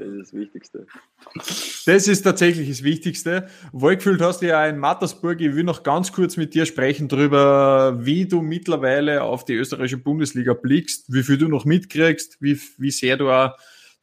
das 0.00 0.08
ist 0.08 0.18
das 0.18 0.32
Wichtigste. 0.32 0.86
Das 1.86 2.08
ist 2.08 2.22
tatsächlich 2.22 2.68
das 2.68 2.82
Wichtigste. 2.82 3.48
Wohlgefühlt 3.72 4.20
hast 4.20 4.40
du 4.40 4.46
ja 4.46 4.66
in 4.66 4.78
Mattersburg. 4.78 5.40
Ich 5.40 5.54
will 5.54 5.64
noch 5.64 5.82
ganz 5.82 6.12
kurz 6.12 6.36
mit 6.36 6.54
dir 6.54 6.66
sprechen 6.66 7.08
darüber, 7.08 7.98
wie 8.00 8.26
du 8.26 8.40
mittlerweile 8.40 9.22
auf 9.22 9.44
die 9.44 9.54
österreichische 9.54 9.98
Bundesliga 9.98 10.54
blickst, 10.54 11.12
wie 11.12 11.22
viel 11.22 11.38
du 11.38 11.48
noch 11.48 11.64
mitkriegst, 11.64 12.38
wie, 12.40 12.58
wie 12.78 12.90
sehr 12.90 13.16
du 13.16 13.30
auch 13.30 13.56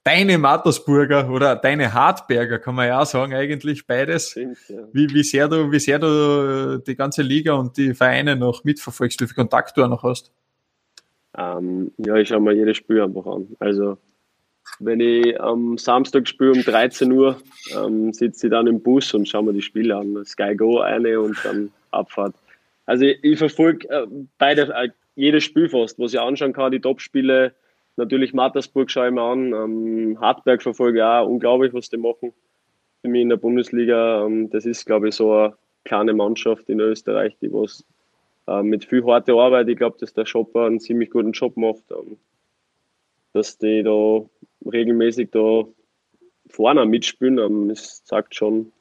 deine 0.04 0.38
Mattersburger 0.38 1.30
oder 1.30 1.56
deine 1.56 1.94
Hartberger, 1.94 2.60
kann 2.60 2.76
man 2.76 2.88
ja 2.88 3.02
auch 3.02 3.06
sagen, 3.06 3.34
eigentlich 3.34 3.86
beides. 3.86 4.30
Stimmt, 4.30 4.58
ja. 4.70 4.88
wie, 4.94 5.10
wie, 5.10 5.24
sehr 5.24 5.50
du, 5.50 5.70
wie 5.72 5.80
sehr 5.80 6.00
du 6.00 6.78
die 6.80 6.96
ganze 6.96 7.24
Liga 7.24 7.54
und 7.56 7.76
die 7.76 7.94
Vereine 7.94 8.36
noch 8.38 8.64
mitverfolgst, 8.64 9.20
wie 9.20 9.26
viel 9.26 9.36
Kontakt 9.36 9.76
du 9.76 9.84
auch 9.84 9.90
noch 9.90 10.04
hast. 10.04 10.32
Ähm, 11.38 11.92
ja, 11.98 12.16
ich 12.16 12.30
schaue 12.30 12.40
mir 12.40 12.54
jedes 12.54 12.78
Spiel 12.78 13.02
einfach 13.02 13.26
an. 13.26 13.48
Also 13.60 13.98
wenn 14.80 15.00
ich 15.00 15.40
am 15.40 15.78
Samstag 15.78 16.28
spiele 16.28 16.52
um 16.52 16.63
13 16.63 17.12
Uhr, 17.12 17.38
ähm, 17.76 18.13
sitze 18.13 18.48
ich 18.48 18.52
dann 18.52 18.68
im 18.68 18.82
Bus 18.82 19.13
und 19.13 19.28
schaue 19.28 19.44
mir 19.44 19.54
die 19.54 19.62
Spiele 19.62 19.96
an. 19.96 20.24
Sky 20.26 20.56
Go 20.56 20.80
eine 20.80 21.20
und 21.20 21.38
dann 21.44 21.72
Abfahrt. 21.92 22.36
Also 22.86 23.06
ich, 23.06 23.18
ich 23.24 23.38
verfolge 23.38 23.88
äh, 23.90 24.54
äh, 24.54 24.90
jedes 25.16 25.44
Spiel 25.44 25.70
fast, 25.70 26.00
was 26.00 26.13
ich 26.13 26.20
anschauen 26.20 26.54
kann, 26.54 26.72
die 26.72 26.80
Top-Spiele. 26.80 27.54
Natürlich 27.96 28.34
Mattersburg 28.34 28.92
schaue 28.92 29.08
ich 29.08 29.13
mir 29.13 29.22
an. 29.22 29.54
Ähm, 29.54 30.18
Hartberg 30.22 30.62
verfolge 30.62 31.00
ich 31.00 31.04
auch. 31.04 31.28
Unglaublich, 31.28 31.74
was 31.74 31.90
die 31.90 31.98
machen. 31.98 32.34
Für 33.02 33.10
mich 33.10 33.22
in 33.22 33.30
der 33.30 33.38
Bundesliga. 33.38 34.26
Ähm, 34.26 34.50
das 34.52 34.66
ist, 34.66 34.86
glaube 34.86 35.10
ich, 35.10 35.16
so 35.16 35.34
eine 35.34 35.54
kleine 35.86 36.13
Mannschaft 36.13 36.70
in 36.70 36.80
Österreich, 36.80 37.36
die 37.42 37.52
was 37.52 37.84
äh, 38.48 38.62
mit 38.62 38.86
viel 38.86 39.04
harter 39.06 39.34
Arbeit, 39.34 39.68
ich 39.70 39.78
glaube, 39.78 39.98
dass 40.00 40.13
der 40.13 40.26
Shopper 40.26 40.66
einen 40.66 40.80
ziemlich 40.80 41.10
guten 41.10 41.32
Job 41.32 41.58
macht. 41.58 41.84
Ähm, 41.92 42.18
dass 43.34 43.58
die 43.58 43.84
da 43.84 44.22
regelmäßig 44.65 45.30
da 45.32 45.63
vorne 46.50 46.86
mitspielen. 46.86 47.38
Ähm, 47.38 47.70
es 47.70 48.02
sagt 48.06 48.36
schon, 48.36 48.72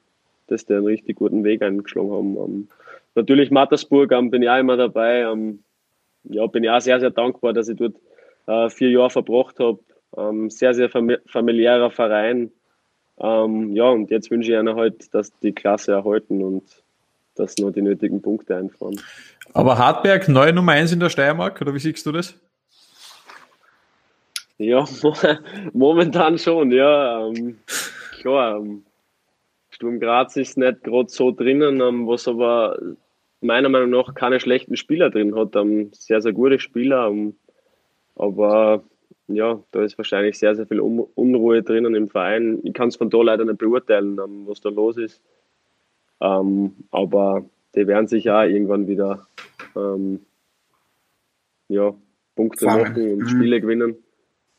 dass 0.47 0.65
die 0.65 0.73
einen 0.73 0.85
richtig 0.85 1.17
guten 1.17 1.43
Weg 1.43 1.61
eingeschlagen 1.61 2.11
haben. 2.11 2.37
Ähm, 2.37 2.67
natürlich 3.15 3.51
Mattersburg 3.51 4.11
ähm, 4.11 4.31
bin 4.31 4.41
ich 4.41 4.49
auch 4.49 4.59
immer 4.59 4.77
dabei. 4.77 5.27
Ja, 6.29 6.47
bin 6.47 6.63
ich 6.63 6.69
auch 6.69 6.81
sehr, 6.81 6.99
sehr 6.99 7.11
dankbar, 7.11 7.53
dass 7.53 7.69
ich 7.69 7.77
dort 7.77 7.95
äh, 8.47 8.69
vier 8.69 8.89
Jahre 8.89 9.09
verbracht 9.09 9.59
habe. 9.59 9.79
Sehr, 10.47 10.73
sehr 10.73 10.89
familiärer 10.89 11.91
Verein. 11.91 12.49
Ja, 13.19 13.43
und 13.43 14.09
jetzt 14.09 14.31
wünsche 14.31 14.51
ich 14.51 14.57
einer 14.57 14.75
halt, 14.75 15.13
dass 15.13 15.37
die 15.39 15.51
Klasse 15.51 15.91
erhalten 15.91 16.41
und 16.41 16.63
dass 17.35 17.57
nur 17.57 17.71
die 17.71 17.81
nötigen 17.81 18.21
Punkte 18.21 18.55
einfahren. 18.55 18.99
Aber 19.53 19.77
Hartberg, 19.77 20.27
neue 20.29 20.53
Nummer 20.53 20.71
eins 20.71 20.93
in 20.93 21.01
der 21.01 21.09
Steiermark, 21.09 21.61
oder 21.61 21.73
wie 21.73 21.79
siehst 21.79 22.05
du 22.05 22.13
das? 22.13 22.39
Ja, 24.57 24.85
momentan 25.73 26.37
schon, 26.37 26.71
ja. 26.71 27.27
Ähm, 27.27 27.59
klar, 28.19 28.57
ähm, 28.57 28.83
Sturm 29.69 29.99
Graz 29.99 30.35
ist 30.37 30.57
nicht 30.57 30.83
gerade 30.83 31.09
so 31.09 31.31
drinnen, 31.31 31.79
ähm, 31.81 32.07
was 32.07 32.27
aber 32.27 32.79
meiner 33.41 33.69
Meinung 33.69 33.91
nach 33.91 34.15
keine 34.15 34.39
schlechten 34.39 34.75
Spieler 34.75 35.11
drin 35.11 35.35
hat. 35.35 35.55
Ähm, 35.55 35.91
sehr, 35.93 36.21
sehr 36.21 36.33
gute 36.33 36.59
Spieler. 36.59 37.07
Ähm, 37.07 37.35
aber 38.15 38.83
ja, 39.27 39.61
da 39.71 39.83
ist 39.83 39.97
wahrscheinlich 39.99 40.39
sehr, 40.39 40.55
sehr 40.55 40.65
viel 40.65 40.79
Unruhe 40.79 41.61
drinnen 41.61 41.93
im 41.93 42.09
Verein. 42.09 42.59
Ich 42.63 42.73
kann 42.73 42.87
es 42.87 42.95
von 42.95 43.11
da 43.11 43.21
leider 43.21 43.45
nicht 43.45 43.59
beurteilen, 43.59 44.19
ähm, 44.23 44.47
was 44.47 44.61
da 44.61 44.69
los 44.69 44.97
ist. 44.97 45.21
Aber 46.19 47.45
die 47.75 47.85
werden 47.85 48.07
sich 48.07 48.31
auch 48.31 48.41
irgendwann 48.41 48.87
wieder 48.87 49.27
ja, 51.67 51.93
Punkte 52.35 52.65
Fangen. 52.65 52.81
machen 52.81 53.11
und 53.11 53.19
mhm. 53.19 53.27
Spiele 53.27 53.61
gewinnen. 53.61 53.97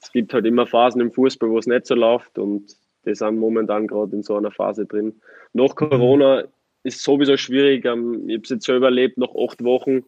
Es 0.08 0.12
gibt 0.12 0.32
halt 0.32 0.46
immer 0.46 0.66
Phasen 0.66 1.02
im 1.02 1.12
Fußball, 1.12 1.50
wo 1.50 1.58
es 1.58 1.66
nicht 1.66 1.84
so 1.84 1.94
läuft 1.94 2.38
und 2.38 2.74
die 3.04 3.14
sind 3.14 3.38
momentan 3.38 3.86
gerade 3.86 4.16
in 4.16 4.22
so 4.22 4.36
einer 4.36 4.50
Phase 4.50 4.86
drin. 4.86 5.20
Nach 5.52 5.74
Corona 5.74 6.44
ist 6.82 7.02
sowieso 7.02 7.36
schwierig. 7.36 7.84
Ähm, 7.84 8.26
ich 8.26 8.36
habe 8.36 8.42
es 8.42 8.48
jetzt 8.48 8.64
selber 8.64 8.86
erlebt, 8.86 9.18
nach 9.18 9.34
acht 9.34 9.62
Wochen. 9.62 10.06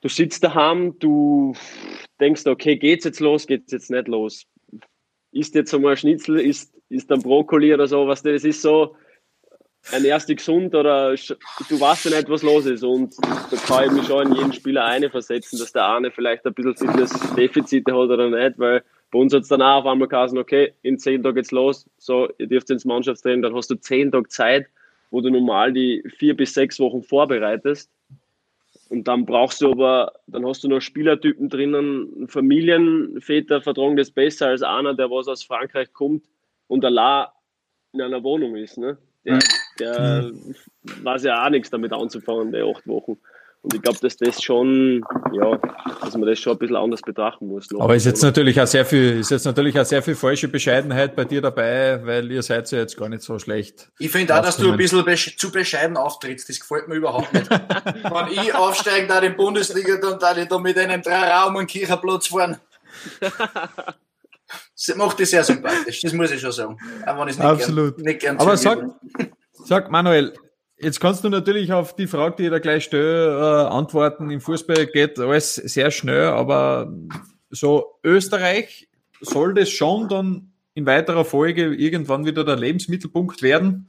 Du 0.00 0.08
sitzt 0.08 0.42
daheim, 0.42 0.98
du 0.98 1.54
denkst, 2.18 2.44
okay, 2.46 2.74
geht's 2.74 3.04
jetzt 3.04 3.20
los, 3.20 3.46
geht's 3.46 3.70
jetzt 3.70 3.88
nicht 3.88 4.08
los? 4.08 4.46
Ist 5.30 5.54
jetzt 5.54 5.72
einmal 5.72 5.92
ein 5.92 5.96
Schnitzel, 5.96 6.40
ist, 6.40 6.74
ist 6.88 7.12
ein 7.12 7.22
Brokkoli 7.22 7.72
oder 7.72 7.86
so, 7.86 8.08
was 8.08 8.24
das 8.24 8.42
ist 8.42 8.62
so, 8.62 8.96
ein 9.90 10.04
erste 10.04 10.34
gesund 10.34 10.74
oder 10.74 11.10
du 11.14 11.80
weißt 11.80 12.04
ja 12.06 12.16
nicht, 12.16 12.28
was 12.28 12.42
los 12.42 12.66
ist. 12.66 12.84
Und 12.84 13.14
da 13.18 13.56
kann 13.66 13.86
ich 13.86 13.92
mich 13.92 14.06
schon 14.06 14.28
in 14.28 14.36
jeden 14.36 14.52
Spieler 14.52 14.84
eine 14.84 15.10
versetzen, 15.10 15.58
dass 15.58 15.72
der 15.72 15.88
eine 15.88 16.10
vielleicht 16.10 16.46
ein 16.46 16.54
bisschen 16.54 16.76
Fitnessdefizite 16.76 17.92
hat 17.92 18.10
oder 18.10 18.30
nicht, 18.30 18.58
weil 18.58 18.82
bei 19.10 19.18
uns 19.18 19.34
hat 19.34 19.42
es 19.42 19.48
dann 19.48 19.60
auch 19.60 19.80
auf 19.80 19.86
einmal 19.86 20.08
gesagt, 20.08 20.36
okay, 20.36 20.72
in 20.82 20.98
zehn 20.98 21.22
Tagen 21.22 21.36
geht's 21.36 21.50
los, 21.50 21.86
so, 21.98 22.30
ihr 22.38 22.46
dürft 22.46 22.70
ins 22.70 22.84
Mannschaftstraining, 22.84 23.42
dann 23.42 23.54
hast 23.54 23.70
du 23.70 23.74
zehn 23.74 24.10
Tage 24.10 24.28
Zeit, 24.28 24.66
wo 25.10 25.20
du 25.20 25.30
normal 25.30 25.72
die 25.72 26.02
vier 26.16 26.34
bis 26.34 26.54
sechs 26.54 26.80
Wochen 26.80 27.02
vorbereitest. 27.02 27.90
Und 28.88 29.08
dann 29.08 29.26
brauchst 29.26 29.60
du 29.62 29.70
aber, 29.70 30.12
dann 30.26 30.46
hast 30.46 30.64
du 30.64 30.68
noch 30.68 30.80
Spielertypen 30.80 31.48
drinnen, 31.48 32.28
Familienväter 32.28 33.62
vertragen 33.62 33.96
das 33.96 34.10
besser 34.10 34.48
als 34.48 34.62
einer, 34.62 34.94
der 34.94 35.10
was 35.10 35.28
aus 35.28 35.42
Frankreich 35.42 35.92
kommt 35.92 36.24
und 36.68 36.84
allein 36.84 37.26
in 37.92 38.02
einer 38.02 38.22
Wohnung 38.22 38.56
ist. 38.56 38.78
Ne? 38.78 38.98
Der, 39.24 39.38
der 39.78 40.30
mhm. 40.32 40.54
weiß 41.02 41.24
ja 41.24 41.44
auch 41.44 41.50
nichts 41.50 41.70
damit 41.70 41.92
anzufangen, 41.92 42.52
die 42.52 42.62
acht 42.62 42.86
Wochen. 42.86 43.18
Und 43.62 43.74
ich 43.74 43.82
glaube, 43.82 43.98
dass 44.00 44.16
das 44.16 44.42
schon, 44.42 45.04
ja, 45.32 45.56
dass 46.00 46.16
man 46.16 46.28
das 46.28 46.40
schon 46.40 46.54
ein 46.54 46.58
bisschen 46.58 46.74
anders 46.74 47.00
betrachten 47.00 47.46
muss. 47.46 47.68
Aber 47.78 47.94
ist 47.94 48.06
jetzt 48.06 48.22
natürlich 48.22 48.60
auch 48.60 48.66
sehr 48.66 48.84
viel, 48.84 49.20
ist 49.20 49.30
jetzt 49.30 49.44
natürlich 49.44 49.78
auch 49.78 49.84
sehr 49.84 50.02
viel 50.02 50.16
falsche 50.16 50.48
Bescheidenheit 50.48 51.14
bei 51.14 51.24
dir 51.24 51.40
dabei, 51.40 52.04
weil 52.04 52.28
ihr 52.32 52.42
seid 52.42 52.68
ja 52.72 52.78
jetzt 52.78 52.96
gar 52.96 53.08
nicht 53.08 53.22
so 53.22 53.38
schlecht. 53.38 53.92
Ich 54.00 54.10
finde 54.10 54.36
auch, 54.36 54.42
dass 54.42 54.56
du 54.56 54.72
ein 54.72 54.76
bisschen 54.76 55.04
besch 55.04 55.36
zu 55.36 55.52
bescheiden 55.52 55.96
auftrittst. 55.96 56.48
Das 56.48 56.58
gefällt 56.58 56.88
mir 56.88 56.96
überhaupt 56.96 57.32
nicht. 57.32 57.48
Wenn 57.48 58.32
ich 58.32 58.52
aufsteige 58.52 59.06
da 59.06 59.20
in 59.20 59.30
die 59.30 59.36
Bundesliga, 59.36 59.96
dann 59.96 60.18
da 60.18 60.36
ich 60.36 60.48
da 60.48 60.58
mit 60.58 60.76
einem 60.76 61.00
Drei-Raum 61.00 61.54
und 61.54 61.68
Kirchenplatz 61.68 62.26
fahren. 62.26 62.58
Das 64.86 64.96
macht 64.96 65.18
dich 65.18 65.30
sehr 65.30 65.44
sympathisch, 65.44 66.00
das 66.00 66.12
muss 66.12 66.30
ich 66.30 66.40
schon 66.40 66.52
sagen. 66.52 66.76
Auch 67.06 67.20
wenn 67.20 67.28
ich 67.28 67.38
nicht 67.38 67.46
Absolut. 67.46 67.96
Gern, 67.96 68.04
nicht 68.04 68.20
gern 68.20 68.36
Aber 68.38 68.56
sag, 68.56 68.84
sag, 69.64 69.90
Manuel, 69.90 70.32
Jetzt 70.82 70.98
kannst 70.98 71.22
du 71.22 71.28
natürlich 71.28 71.72
auf 71.72 71.94
die 71.94 72.08
Frage, 72.08 72.34
die 72.38 72.44
ich 72.46 72.50
da 72.50 72.58
gleich 72.58 72.82
stelle, 72.82 73.38
äh, 73.38 73.72
antworten. 73.72 74.30
Im 74.30 74.40
Fußball 74.40 74.86
geht 74.86 75.16
alles 75.20 75.54
sehr 75.54 75.92
schnell, 75.92 76.24
aber 76.24 76.92
so 77.50 78.00
Österreich 78.02 78.88
soll 79.20 79.54
das 79.54 79.70
schon 79.70 80.08
dann 80.08 80.52
in 80.74 80.84
weiterer 80.84 81.24
Folge 81.24 81.72
irgendwann 81.72 82.26
wieder 82.26 82.44
der 82.44 82.56
Lebensmittelpunkt 82.56 83.42
werden? 83.42 83.88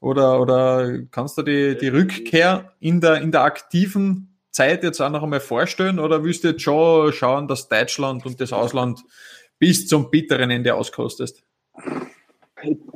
Oder, 0.00 0.40
oder 0.40 1.02
kannst 1.12 1.38
du 1.38 1.42
die, 1.42 1.76
die 1.78 1.86
Rückkehr 1.86 2.72
in 2.80 3.00
der, 3.00 3.20
in 3.20 3.30
der 3.30 3.42
aktiven 3.42 4.36
Zeit 4.50 4.82
jetzt 4.82 5.00
auch 5.00 5.10
noch 5.10 5.22
einmal 5.22 5.38
vorstellen? 5.38 6.00
Oder 6.00 6.24
willst 6.24 6.42
du 6.42 6.48
jetzt 6.48 6.62
schon 6.62 7.12
schauen, 7.12 7.46
dass 7.46 7.68
Deutschland 7.68 8.26
und 8.26 8.40
das 8.40 8.52
Ausland 8.52 9.04
bis 9.60 9.86
zum 9.86 10.10
bitteren 10.10 10.50
Ende 10.50 10.74
auskostest? 10.74 11.44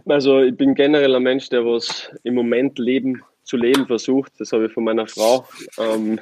Also 0.07 0.41
ich 0.41 0.57
bin 0.57 0.75
generell 0.75 1.15
ein 1.15 1.23
Mensch, 1.23 1.49
der 1.49 1.65
was 1.65 2.11
im 2.23 2.35
Moment 2.35 2.79
leben 2.79 3.23
zu 3.43 3.57
leben 3.57 3.87
versucht. 3.87 4.33
Das 4.39 4.53
habe 4.53 4.67
ich 4.67 4.73
von 4.73 4.85
meiner 4.85 5.07
Frau. 5.07 5.47
Ähm, 5.79 6.21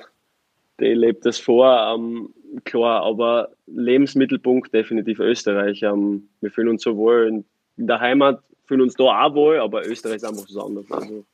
die 0.80 0.94
lebt 0.94 1.24
das 1.24 1.38
vor, 1.38 1.94
ähm, 1.94 2.30
klar, 2.64 3.02
aber 3.02 3.50
Lebensmittelpunkt 3.66 4.72
definitiv 4.72 5.20
Österreich. 5.20 5.82
Ähm, 5.82 6.28
wir 6.40 6.50
fühlen 6.50 6.68
uns 6.68 6.82
so 6.82 6.96
wohl 6.96 7.26
in, 7.28 7.44
in, 7.76 7.86
der 7.86 8.00
Heimat, 8.00 8.42
fühlen 8.66 8.80
uns 8.80 8.94
da 8.94 9.04
auch 9.04 9.34
wohl, 9.34 9.58
aber 9.58 9.86
Österreich 9.86 10.16
ist 10.16 10.24
einfach 10.24 10.44
was 10.44 10.56
anderes. 10.56 10.90
Also, 10.90 11.24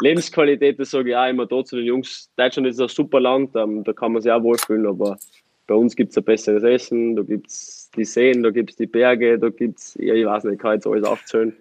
Lebensqualität, 0.00 0.78
das 0.80 0.90
sage 0.90 1.10
ich 1.10 1.16
auch 1.16 1.28
immer 1.28 1.46
da 1.46 1.62
zu 1.64 1.76
den 1.76 1.84
Jungs. 1.84 2.30
Deutschland 2.36 2.68
ist 2.68 2.80
ein 2.80 2.88
super 2.88 3.20
Land, 3.20 3.54
ähm, 3.54 3.84
da 3.84 3.92
kann 3.92 4.12
man 4.12 4.22
sich 4.22 4.32
auch 4.32 4.42
wohlfühlen, 4.42 4.86
aber 4.86 5.18
bei 5.66 5.74
uns 5.74 5.94
gibt 5.94 6.12
es 6.12 6.18
ein 6.18 6.24
besseres 6.24 6.62
Essen, 6.62 7.16
da 7.16 7.22
gibt 7.22 7.48
es 7.48 7.90
die 7.94 8.04
Seen, 8.04 8.42
da 8.42 8.50
gibt 8.50 8.70
es 8.70 8.76
die 8.76 8.86
Berge, 8.86 9.38
da 9.38 9.50
gibt 9.50 9.78
es, 9.78 9.94
ja, 10.00 10.14
ich 10.14 10.24
weiß 10.24 10.44
nicht, 10.44 10.54
ich 10.54 10.58
kann 10.58 10.74
jetzt 10.74 10.86
alles 10.86 11.04
aufzählen. 11.04 11.54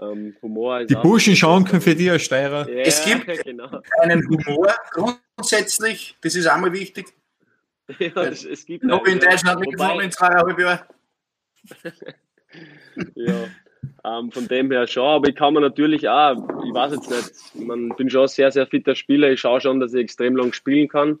Ähm, 0.00 0.34
Humor 0.42 0.84
die 0.84 0.94
Burschenschanken 0.94 1.80
für 1.80 1.94
dich 1.94 2.10
als 2.10 2.22
Steirer. 2.22 2.68
Ja, 2.68 2.82
es 2.82 3.04
gibt 3.04 3.26
genau. 3.44 3.80
einen 4.02 4.26
Humor 4.28 4.74
grundsätzlich, 4.90 6.16
das 6.20 6.34
ist 6.34 6.46
einmal 6.46 6.72
wichtig. 6.72 7.06
Ja, 7.98 8.22
es, 8.22 8.46
es 8.46 8.64
gibt 8.64 8.82
noch 8.82 9.04
in 9.04 9.20
Deutschland 9.20 9.60
mitgefahren 9.60 10.00
in 10.00 10.10
zweieinhalb 10.10 10.58
Jahren. 10.58 10.80
ja, 13.14 13.44
ähm, 14.04 14.32
von 14.32 14.48
dem 14.48 14.70
her 14.70 14.86
schon, 14.86 15.04
aber 15.04 15.28
ich 15.28 15.34
kann 15.34 15.52
mir 15.52 15.60
natürlich 15.60 16.08
auch, 16.08 16.32
ich 16.64 16.72
weiß 16.72 16.92
jetzt 16.92 17.10
nicht, 17.10 17.30
ich 17.90 17.96
bin 17.96 18.08
schon 18.08 18.22
ein 18.22 18.28
sehr, 18.28 18.50
sehr 18.50 18.66
fitter 18.66 18.94
Spieler, 18.94 19.30
ich 19.30 19.40
schaue 19.40 19.60
schon, 19.60 19.80
dass 19.80 19.92
ich 19.92 20.00
extrem 20.00 20.34
lang 20.34 20.54
spielen 20.54 20.88
kann. 20.88 21.18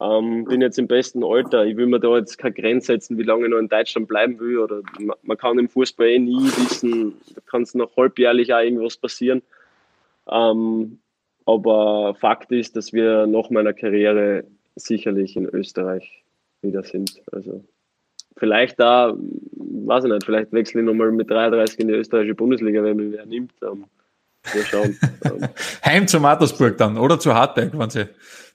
Ähm, 0.00 0.44
bin 0.44 0.60
jetzt 0.60 0.78
im 0.78 0.88
besten 0.88 1.24
Alter. 1.24 1.64
Ich 1.64 1.76
will 1.76 1.86
mir 1.86 2.00
da 2.00 2.16
jetzt 2.16 2.36
keine 2.36 2.54
Grenze 2.54 2.88
setzen, 2.88 3.16
wie 3.16 3.22
lange 3.22 3.44
ich 3.44 3.50
noch 3.50 3.58
in 3.58 3.68
Deutschland 3.68 4.08
bleiben 4.08 4.38
will. 4.38 4.58
Oder 4.58 4.82
man 5.22 5.38
kann 5.38 5.58
im 5.58 5.68
Fußball 5.68 6.06
eh 6.06 6.18
nie 6.18 6.44
wissen, 6.44 7.14
da 7.34 7.40
kann 7.46 7.62
es 7.62 7.74
noch 7.74 7.96
halbjährlich 7.96 8.52
auch 8.52 8.60
irgendwas 8.60 8.96
passieren. 8.96 9.42
Ähm, 10.30 10.98
aber 11.46 12.14
Fakt 12.16 12.52
ist, 12.52 12.76
dass 12.76 12.92
wir 12.92 13.26
nach 13.26 13.50
meiner 13.50 13.72
Karriere 13.72 14.44
sicherlich 14.74 15.36
in 15.36 15.46
Österreich 15.46 16.24
wieder 16.60 16.82
sind. 16.82 17.22
Also 17.32 17.64
vielleicht 18.36 18.78
da, 18.78 19.14
weiß 19.16 20.04
ich 20.04 20.10
nicht, 20.10 20.24
vielleicht 20.24 20.52
wechsle 20.52 20.80
ich 20.80 20.86
nochmal 20.86 21.12
mit 21.12 21.30
33 21.30 21.80
in 21.80 21.88
die 21.88 21.94
österreichische 21.94 22.34
Bundesliga, 22.34 22.82
wenn 22.82 22.96
mich 22.96 23.12
wer 23.12 23.24
nimmt. 23.24 23.52
Ähm, 23.62 23.84
wir 24.52 24.64
schauen. 24.64 24.98
Heim 25.84 26.06
zu 26.06 26.20
Mattersburg 26.20 26.76
dann 26.76 26.98
oder 26.98 27.18
zu 27.18 27.34
Hartberg, 27.34 27.78
wenn 27.78 27.90
sie 27.90 28.08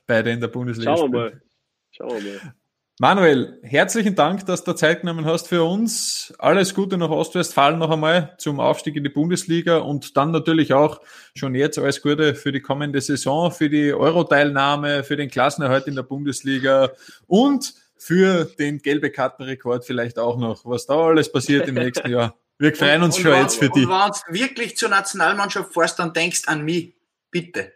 beide 0.06 0.30
in 0.30 0.40
der 0.40 0.48
Bundesliga 0.48 0.96
Schauen 0.96 1.12
wir 1.12 1.18
mal. 1.18 1.42
Schauen 1.90 2.24
wir 2.24 2.34
mal. 2.34 2.54
Manuel, 3.00 3.58
herzlichen 3.62 4.14
Dank, 4.14 4.46
dass 4.46 4.64
du 4.64 4.74
Zeit 4.74 5.00
genommen 5.00 5.24
hast 5.24 5.48
für 5.48 5.64
uns. 5.64 6.32
Alles 6.38 6.74
Gute 6.74 6.98
nach 6.98 7.08
Ostwestfalen 7.08 7.78
noch 7.78 7.90
einmal 7.90 8.34
zum 8.38 8.60
Aufstieg 8.60 8.94
in 8.96 9.02
die 9.02 9.10
Bundesliga 9.10 9.78
und 9.78 10.16
dann 10.16 10.30
natürlich 10.30 10.74
auch 10.74 11.00
schon 11.34 11.54
jetzt 11.54 11.78
alles 11.78 12.02
Gute 12.02 12.34
für 12.34 12.52
die 12.52 12.60
kommende 12.60 13.00
Saison, 13.00 13.50
für 13.50 13.70
die 13.70 13.94
Euro-Teilnahme, 13.94 15.04
für 15.04 15.16
den 15.16 15.30
Klassenerhalt 15.30 15.86
in 15.86 15.96
der 15.96 16.02
Bundesliga 16.02 16.92
und 17.26 17.74
für 17.96 18.44
den 18.44 18.78
gelbe 18.78 19.10
Kartenrekord 19.10 19.84
vielleicht 19.84 20.18
auch 20.18 20.36
noch, 20.36 20.64
was 20.66 20.86
da 20.86 20.94
alles 20.94 21.32
passiert 21.32 21.68
im 21.68 21.76
nächsten 21.76 22.10
Jahr. 22.10 22.36
Wir 22.58 22.72
freuen 22.76 23.02
uns 23.02 23.16
und, 23.16 23.22
schon 23.22 23.32
und 23.32 23.40
jetzt 23.40 23.58
für 23.58 23.70
dich. 23.70 23.84
Und 23.84 23.90
wenn 23.90 24.10
du 24.34 24.40
wirklich 24.40 24.76
zur 24.76 24.90
Nationalmannschaft 24.90 25.72
fährst, 25.72 25.98
dann 25.98 26.12
denkst 26.12 26.42
an 26.46 26.62
mich. 26.62 26.94
Bitte. 27.30 27.72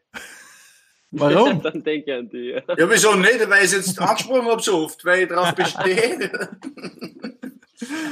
Warum? 1.18 1.62
Dann 1.62 1.82
denke 1.82 2.10
ich 2.10 2.18
an 2.18 2.28
die. 2.28 2.50
Ja, 2.50 2.62
ja 2.76 2.90
wieso 2.90 3.14
nicht? 3.14 3.48
Weil 3.48 3.64
ich 3.64 3.72
es 3.72 3.86
jetzt 3.86 4.00
angesprochen 4.00 4.48
habe 4.48 4.62
so 4.62 4.84
oft, 4.84 5.04
weil 5.04 5.22
ich 5.22 5.28
darauf 5.28 5.54
bestehe. 5.54 6.30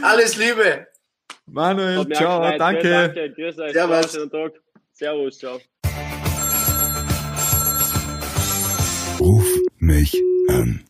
Alles 0.03 0.37
Liebe. 0.37 0.87
Manuel, 1.47 2.07
ciao, 2.09 2.41
gefreut. 2.41 2.61
danke. 2.61 2.89
Ja, 2.91 3.09
danke. 3.09 3.33
Grüß 3.35 3.59
euch. 3.59 3.73
Servus. 3.73 4.13
Ciao, 4.13 4.27
Tag. 4.27 4.53
Servus, 4.93 5.39
ciao. 5.39 5.61
Ruf 9.21 9.47
mich 9.79 10.23
an. 10.49 10.85